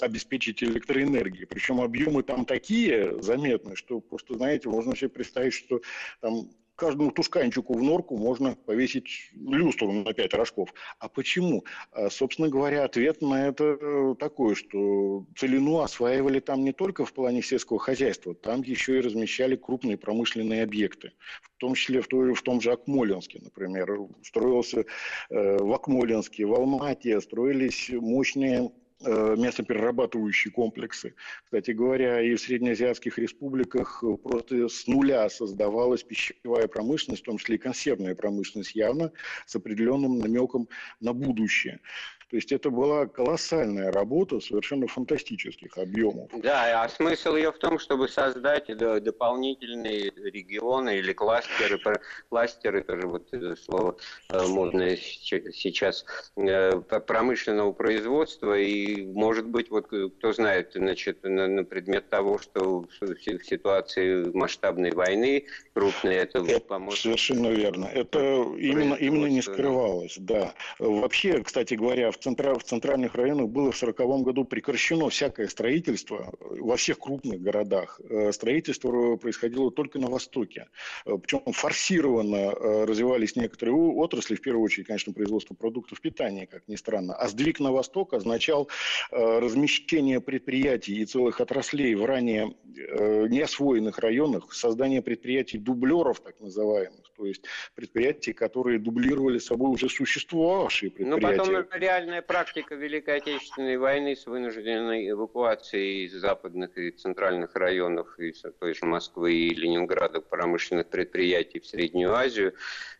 обеспечить 0.00 0.62
электроэнергией. 0.62 1.46
Причем 1.46 1.80
объемы 1.80 2.22
там 2.22 2.44
такие 2.44 3.22
заметные, 3.22 3.76
что 3.76 4.00
просто, 4.00 4.34
знаете, 4.34 4.68
можно 4.68 4.96
себе 4.96 5.10
представить, 5.10 5.54
что 5.54 5.80
там 6.20 6.50
каждому 6.76 7.10
тушканчику 7.10 7.74
в 7.74 7.82
норку 7.82 8.16
можно 8.16 8.54
повесить 8.54 9.30
люстру 9.34 9.90
на 9.92 10.12
пять 10.12 10.34
рожков. 10.34 10.72
А 10.98 11.08
почему? 11.08 11.64
А, 11.90 12.10
собственно 12.10 12.48
говоря, 12.48 12.84
ответ 12.84 13.22
на 13.22 13.48
это 13.48 13.64
э, 13.80 14.14
такой, 14.18 14.54
что 14.54 15.26
целину 15.36 15.80
осваивали 15.80 16.40
там 16.40 16.62
не 16.62 16.72
только 16.72 17.04
в 17.04 17.12
плане 17.12 17.42
сельского 17.42 17.78
хозяйства, 17.78 18.34
там 18.34 18.62
еще 18.62 18.98
и 18.98 19.00
размещали 19.00 19.56
крупные 19.56 19.96
промышленные 19.96 20.62
объекты. 20.62 21.12
В 21.42 21.58
том 21.58 21.74
числе 21.74 22.02
в, 22.02 22.08
той, 22.08 22.34
в 22.34 22.42
том 22.42 22.60
же 22.60 22.72
Акмолинске, 22.72 23.40
например. 23.42 23.86
Строился 24.22 24.84
э, 25.30 25.56
в 25.58 25.72
Акмолинске, 25.72 26.44
в 26.44 26.54
Алмате 26.54 27.20
строились 27.20 27.88
мощные 27.90 28.70
мясоперерабатывающие 29.00 30.52
комплексы. 30.52 31.14
Кстати 31.44 31.72
говоря, 31.72 32.22
и 32.22 32.34
в 32.34 32.40
среднеазиатских 32.40 33.18
республиках 33.18 34.02
просто 34.22 34.68
с 34.68 34.86
нуля 34.86 35.28
создавалась 35.28 36.02
пищевая 36.02 36.66
промышленность, 36.66 37.22
в 37.22 37.26
том 37.26 37.38
числе 37.38 37.56
и 37.56 37.58
консервная 37.58 38.14
промышленность 38.14 38.74
явно, 38.74 39.12
с 39.44 39.54
определенным 39.54 40.18
намеком 40.18 40.68
на 41.00 41.12
будущее. 41.12 41.80
То 42.28 42.36
есть 42.36 42.50
это 42.50 42.70
была 42.70 43.06
колоссальная 43.06 43.92
работа 43.92 44.40
совершенно 44.40 44.88
фантастических 44.88 45.78
объемов. 45.78 46.28
Да, 46.34 46.82
а 46.82 46.88
смысл 46.88 47.36
ее 47.36 47.52
в 47.52 47.58
том, 47.58 47.78
чтобы 47.78 48.08
создать 48.08 48.66
дополнительные 48.76 50.10
регионы 50.10 50.98
или 50.98 51.12
кластеры. 51.12 51.80
Кластеры, 52.28 52.82
тоже 52.82 53.06
вот 53.06 53.28
слово 53.64 53.96
э, 54.30 54.46
модное 54.48 54.96
сейчас, 54.96 56.04
э, 56.36 56.80
промышленного 56.80 57.72
производства. 57.72 58.58
И, 58.58 59.06
может 59.06 59.46
быть, 59.46 59.70
вот 59.70 59.86
кто 59.86 60.32
знает, 60.32 60.72
значит, 60.74 61.22
на, 61.22 61.46
на 61.46 61.62
предмет 61.62 62.08
того, 62.08 62.38
что 62.38 62.86
в 63.00 63.44
ситуации 63.44 64.24
масштабной 64.32 64.90
войны 64.90 65.46
крупной 65.74 66.16
это, 66.16 66.38
это 66.38 66.60
поможет. 66.60 67.00
Совершенно 67.00 67.48
верно. 67.48 67.84
Это 67.86 68.18
именно, 68.58 68.94
именно 68.94 69.26
не 69.26 69.42
скрывалось, 69.42 70.16
да. 70.18 70.54
Вообще, 70.80 71.42
кстати 71.44 71.74
говоря, 71.74 72.10
в, 72.16 72.22
центра, 72.22 72.54
в 72.54 72.64
центральных 72.64 73.14
районах 73.14 73.48
было 73.48 73.70
в 73.70 73.76
1940 73.76 74.24
году 74.24 74.44
прекращено 74.44 75.08
всякое 75.08 75.48
строительство 75.48 76.32
во 76.40 76.76
всех 76.76 76.98
крупных 76.98 77.40
городах. 77.40 78.00
Э, 78.08 78.32
строительство 78.32 79.16
происходило 79.16 79.70
только 79.70 79.98
на 79.98 80.08
Востоке. 80.08 80.68
Э, 81.04 81.16
Причем 81.18 81.40
форсированно 81.52 82.36
э, 82.36 82.84
развивались 82.84 83.36
некоторые 83.36 83.76
отрасли, 83.76 84.34
в 84.34 84.40
первую 84.40 84.64
очередь, 84.64 84.86
конечно, 84.86 85.12
производство 85.12 85.54
продуктов 85.54 86.00
питания, 86.00 86.46
как 86.46 86.66
ни 86.68 86.76
странно. 86.76 87.14
А 87.14 87.28
сдвиг 87.28 87.60
на 87.60 87.72
Восток 87.72 88.14
означал 88.14 88.68
размещение 89.10 90.20
предприятий 90.20 90.96
и 90.96 91.04
целых 91.04 91.40
отраслей 91.40 91.94
в 91.94 92.04
ранее 92.04 92.54
неосвоенных 92.64 93.98
районах, 93.98 94.52
создание 94.52 95.02
предприятий 95.02 95.58
дублеров, 95.58 96.20
так 96.20 96.40
называемых, 96.40 97.05
то 97.16 97.26
есть 97.26 97.44
предприятий, 97.74 98.32
которые 98.32 98.78
дублировали 98.78 99.38
собой 99.38 99.70
уже 99.70 99.88
существовавшие 99.88 100.90
предприятия. 100.90 101.36
Но 101.38 101.62
потом 101.62 101.80
реальная 101.80 102.22
практика 102.22 102.74
Великой 102.74 103.18
Отечественной 103.18 103.78
войны 103.78 104.14
с 104.14 104.26
вынужденной 104.26 105.10
эвакуацией 105.10 106.06
из 106.06 106.12
западных 106.12 106.76
и 106.76 106.90
центральных 106.90 107.54
районов, 107.54 108.18
из 108.18 108.42
той 108.58 108.74
же 108.74 108.84
Москвы 108.86 109.34
и 109.34 109.54
Ленинграда 109.54 110.20
промышленных 110.20 110.88
предприятий 110.88 111.60
в 111.60 111.66
Среднюю 111.66 112.14
Азию, 112.14 112.54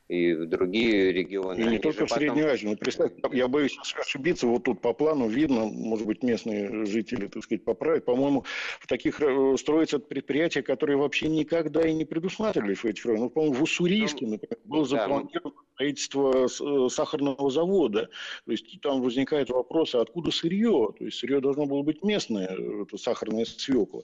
и 0.08 0.34
в 0.34 0.46
другие 0.46 1.12
регионы. 1.12 1.60
И 1.60 1.64
не 1.64 1.78
только 1.78 2.06
в 2.06 2.08
потом... 2.08 2.18
Среднюю 2.18 2.52
Азию. 2.52 2.70
Ну, 2.70 2.76
представь, 2.76 3.12
я 3.32 3.48
боюсь 3.48 3.76
ошибиться, 3.98 4.46
вот 4.46 4.64
тут 4.64 4.80
по 4.80 4.92
плану 4.92 5.28
видно, 5.28 5.66
может 5.66 6.06
быть, 6.06 6.22
местные 6.22 6.86
жители, 6.86 7.26
так 7.26 7.42
сказать, 7.42 7.64
поправят. 7.64 8.04
По-моему, 8.04 8.44
в 8.80 8.86
таких 8.86 9.20
э, 9.20 9.56
строятся 9.58 9.98
предприятия, 9.98 10.62
которые 10.62 10.96
вообще 10.96 11.28
никогда 11.28 11.86
и 11.86 11.92
не 11.92 12.04
предусматривались 12.04 12.78
в 12.78 12.84
этих 12.84 13.04
районах. 13.04 13.24
Ну, 13.24 13.30
по-моему, 13.30 13.54
в 13.54 13.62
Уссурийске, 13.62 14.26
ну, 14.26 14.32
например, 14.32 14.58
было 14.64 14.86
да, 14.86 14.88
запланировано 14.88 15.54
строительство 15.74 16.46
э, 16.46 16.88
сахарного 16.88 17.50
завода. 17.50 18.08
То 18.44 18.52
есть 18.52 18.80
там 18.80 19.02
возникает 19.02 19.50
вопрос, 19.50 19.94
а 19.94 20.00
откуда 20.00 20.30
сырье? 20.30 20.92
То 20.98 21.04
есть 21.04 21.18
сырье 21.18 21.40
должно 21.40 21.66
было 21.66 21.82
быть 21.82 22.02
местное, 22.02 22.48
это 22.48 22.96
сахарная 22.96 23.44
свекла. 23.44 24.02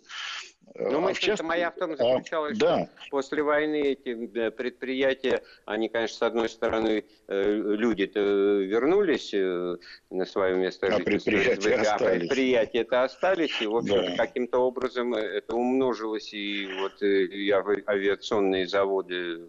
Ну, 0.75 1.01
мысль 1.01 1.35
а 1.39 1.43
моя 1.43 1.71
в 1.71 1.75
том 1.75 1.97
заключалась, 1.97 2.53
а, 2.53 2.57
что 2.57 2.67
да. 2.67 2.89
после 3.11 3.43
войны 3.43 3.81
эти 3.83 4.15
предприятия, 4.51 5.43
они, 5.67 5.89
конечно, 5.89 6.17
с 6.17 6.23
одной 6.23 6.49
стороны, 6.49 7.05
э, 7.29 7.43
люди-то 7.43 8.21
вернулись 8.21 9.35
э, 9.35 9.77
на 10.11 10.25
свое 10.25 10.57
место 10.57 10.87
а 10.87 10.99
предприятия 10.99 11.75
а 11.75 11.99
предприятия-то 11.99 13.05
остались, 13.05 13.61
и, 13.61 13.67
в 13.67 13.77
общем 13.77 13.97
да. 13.97 14.17
каким-то 14.17 14.61
образом 14.61 15.15
это 15.15 15.55
умножилось, 15.55 16.33
и 16.33 16.67
вот 16.81 17.03
и 17.03 17.51
авиационные 17.51 18.67
заводы 18.67 19.41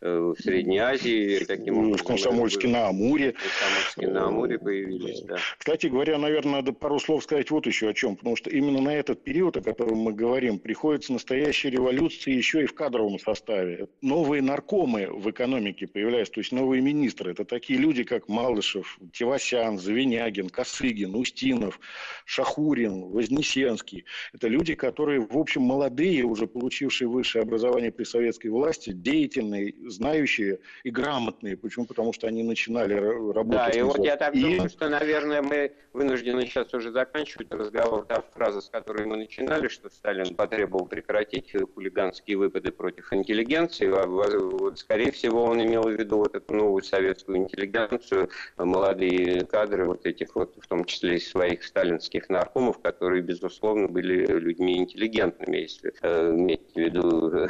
в 0.00 0.36
Средней 0.38 0.78
Азии 0.78 1.44
таким 1.44 1.78
образом. 1.78 1.98
В 1.98 2.04
Комсомольске 2.04 2.68
на 2.68 2.88
Амуре. 2.88 3.32
В 3.32 3.42
Комсомольске 3.42 4.08
на 4.08 4.26
Амуре 4.26 4.58
появились, 4.58 5.20
да. 5.22 5.36
Кстати 5.58 5.88
говоря, 5.88 6.16
наверное, 6.18 6.56
надо 6.56 6.72
пару 6.72 6.98
слов 6.98 7.24
сказать 7.24 7.50
вот 7.50 7.66
еще 7.66 7.90
о 7.90 7.94
чем, 7.94 8.16
потому 8.16 8.36
что 8.36 8.48
именно 8.48 8.80
на 8.80 8.94
этот 8.94 9.22
период, 9.22 9.56
о 9.58 9.60
котором 9.60 9.98
мы 9.98 10.12
говорим, 10.12 10.51
поколениям 10.52 10.58
приходится 10.58 11.12
настоящая 11.12 11.70
революция 11.70 12.34
еще 12.34 12.62
и 12.62 12.66
в 12.66 12.74
кадровом 12.74 13.18
составе. 13.18 13.88
Новые 14.00 14.42
наркомы 14.42 15.06
в 15.06 15.30
экономике 15.30 15.86
появляются, 15.86 16.34
то 16.34 16.40
есть 16.40 16.52
новые 16.52 16.82
министры. 16.82 17.32
Это 17.32 17.44
такие 17.44 17.78
люди, 17.78 18.04
как 18.04 18.28
Малышев, 18.28 18.98
Тевасян, 19.12 19.78
Завинягин, 19.78 20.48
Косыгин, 20.48 21.14
Устинов, 21.14 21.80
Шахурин, 22.24 23.10
Вознесенский. 23.10 24.04
Это 24.32 24.48
люди, 24.48 24.74
которые, 24.74 25.20
в 25.20 25.36
общем, 25.36 25.62
молодые, 25.62 26.24
уже 26.24 26.46
получившие 26.46 27.08
высшее 27.08 27.42
образование 27.42 27.90
при 27.90 28.04
советской 28.04 28.48
власти, 28.48 28.92
деятельные, 28.92 29.74
знающие 29.88 30.58
и 30.84 30.90
грамотные. 30.90 31.56
Почему? 31.56 31.86
Потому 31.86 32.12
что 32.12 32.26
они 32.26 32.42
начинали 32.42 32.94
работать. 32.94 33.50
Да, 33.50 33.68
и 33.68 33.82
вот 33.82 33.98
я 33.98 34.16
так 34.16 34.34
и... 34.34 34.40
думаю, 34.40 34.68
что, 34.68 34.88
наверное, 34.88 35.42
мы 35.42 35.72
вынуждены 35.92 36.46
сейчас 36.46 36.72
уже 36.74 36.90
заканчивать 36.90 37.52
разговор. 37.52 38.06
Та 38.06 38.22
фраза, 38.34 38.60
с 38.60 38.68
которой 38.68 39.06
мы 39.06 39.16
начинали, 39.16 39.68
что 39.68 39.90
Сталин 39.90 40.34
потребовал 40.42 40.86
прекратить 40.86 41.52
хулиганские 41.74 42.36
выпады 42.36 42.72
против 42.72 43.12
интеллигенции. 43.12 43.86
А, 43.86 44.06
вот, 44.06 44.78
скорее 44.78 45.12
всего, 45.12 45.44
он 45.44 45.62
имел 45.62 45.84
в 45.84 45.92
виду 45.92 46.18
вот 46.18 46.34
эту 46.34 46.52
новую 46.54 46.82
советскую 46.82 47.38
интеллигенцию, 47.38 48.28
молодые 48.58 49.46
кадры 49.46 49.86
вот 49.86 50.04
этих 50.04 50.34
вот, 50.34 50.56
в 50.60 50.66
том 50.66 50.84
числе 50.84 51.16
и 51.16 51.20
своих 51.20 51.62
сталинских 51.62 52.28
наркомов, 52.28 52.80
которые, 52.80 53.22
безусловно, 53.22 53.86
были 53.86 54.26
людьми 54.26 54.78
интеллигентными, 54.78 55.58
если 55.58 55.92
э, 56.02 56.30
иметь 56.30 56.72
в 56.74 56.78
виду... 56.78 57.48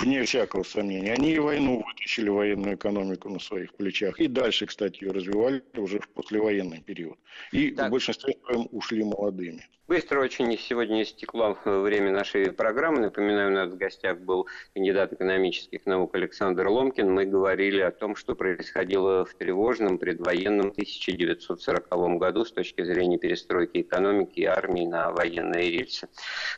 Вне 0.00 0.22
всякого 0.22 0.62
сомнения. 0.62 1.12
Они 1.12 1.34
и 1.34 1.38
войну 1.38 1.84
вытащили, 1.86 2.30
военную 2.30 2.76
экономику 2.76 3.28
на 3.28 3.40
своих 3.40 3.74
плечах. 3.74 4.18
И 4.18 4.26
дальше, 4.26 4.66
кстати, 4.66 5.04
ее 5.04 5.12
развивали 5.12 5.62
уже 5.76 6.00
в 6.00 6.08
послевоенный 6.08 6.80
период. 6.80 7.18
И 7.52 7.70
так. 7.70 7.88
в 7.88 7.90
большинстве 7.90 8.34
своем 8.44 8.68
ушли 8.72 9.04
молодыми. 9.04 9.66
Быстро 9.88 10.20
очень 10.20 10.58
сегодня 10.58 11.02
истекло 11.02 11.56
время 11.64 12.05
нашей 12.10 12.52
программы. 12.52 13.00
Напоминаю, 13.00 13.50
у 13.50 13.54
нас 13.54 13.70
в 13.70 13.76
гостях 13.76 14.18
был 14.18 14.46
кандидат 14.74 15.12
экономических 15.12 15.86
наук 15.86 16.14
Александр 16.14 16.68
Ломкин. 16.68 17.12
Мы 17.12 17.24
говорили 17.24 17.80
о 17.80 17.90
том, 17.90 18.16
что 18.16 18.34
происходило 18.34 19.24
в 19.24 19.34
тревожном 19.34 19.98
предвоенном 19.98 20.68
1940 20.68 22.18
году 22.18 22.44
с 22.44 22.52
точки 22.52 22.84
зрения 22.84 23.18
перестройки 23.18 23.80
экономики 23.80 24.40
и 24.40 24.44
армии 24.44 24.86
на 24.86 25.10
военные 25.10 25.70
рельсы. 25.70 26.08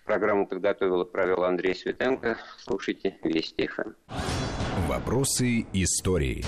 Программу 0.05 0.46
подготовил 0.46 1.03
и 1.03 1.11
провел 1.11 1.44
Андрей 1.44 1.74
Светенко. 1.74 2.38
Слушайте 2.59 3.16
Вести 3.22 3.66
ФМ. 3.66 3.92
Вопросы 4.88 5.66
истории. 5.72 6.44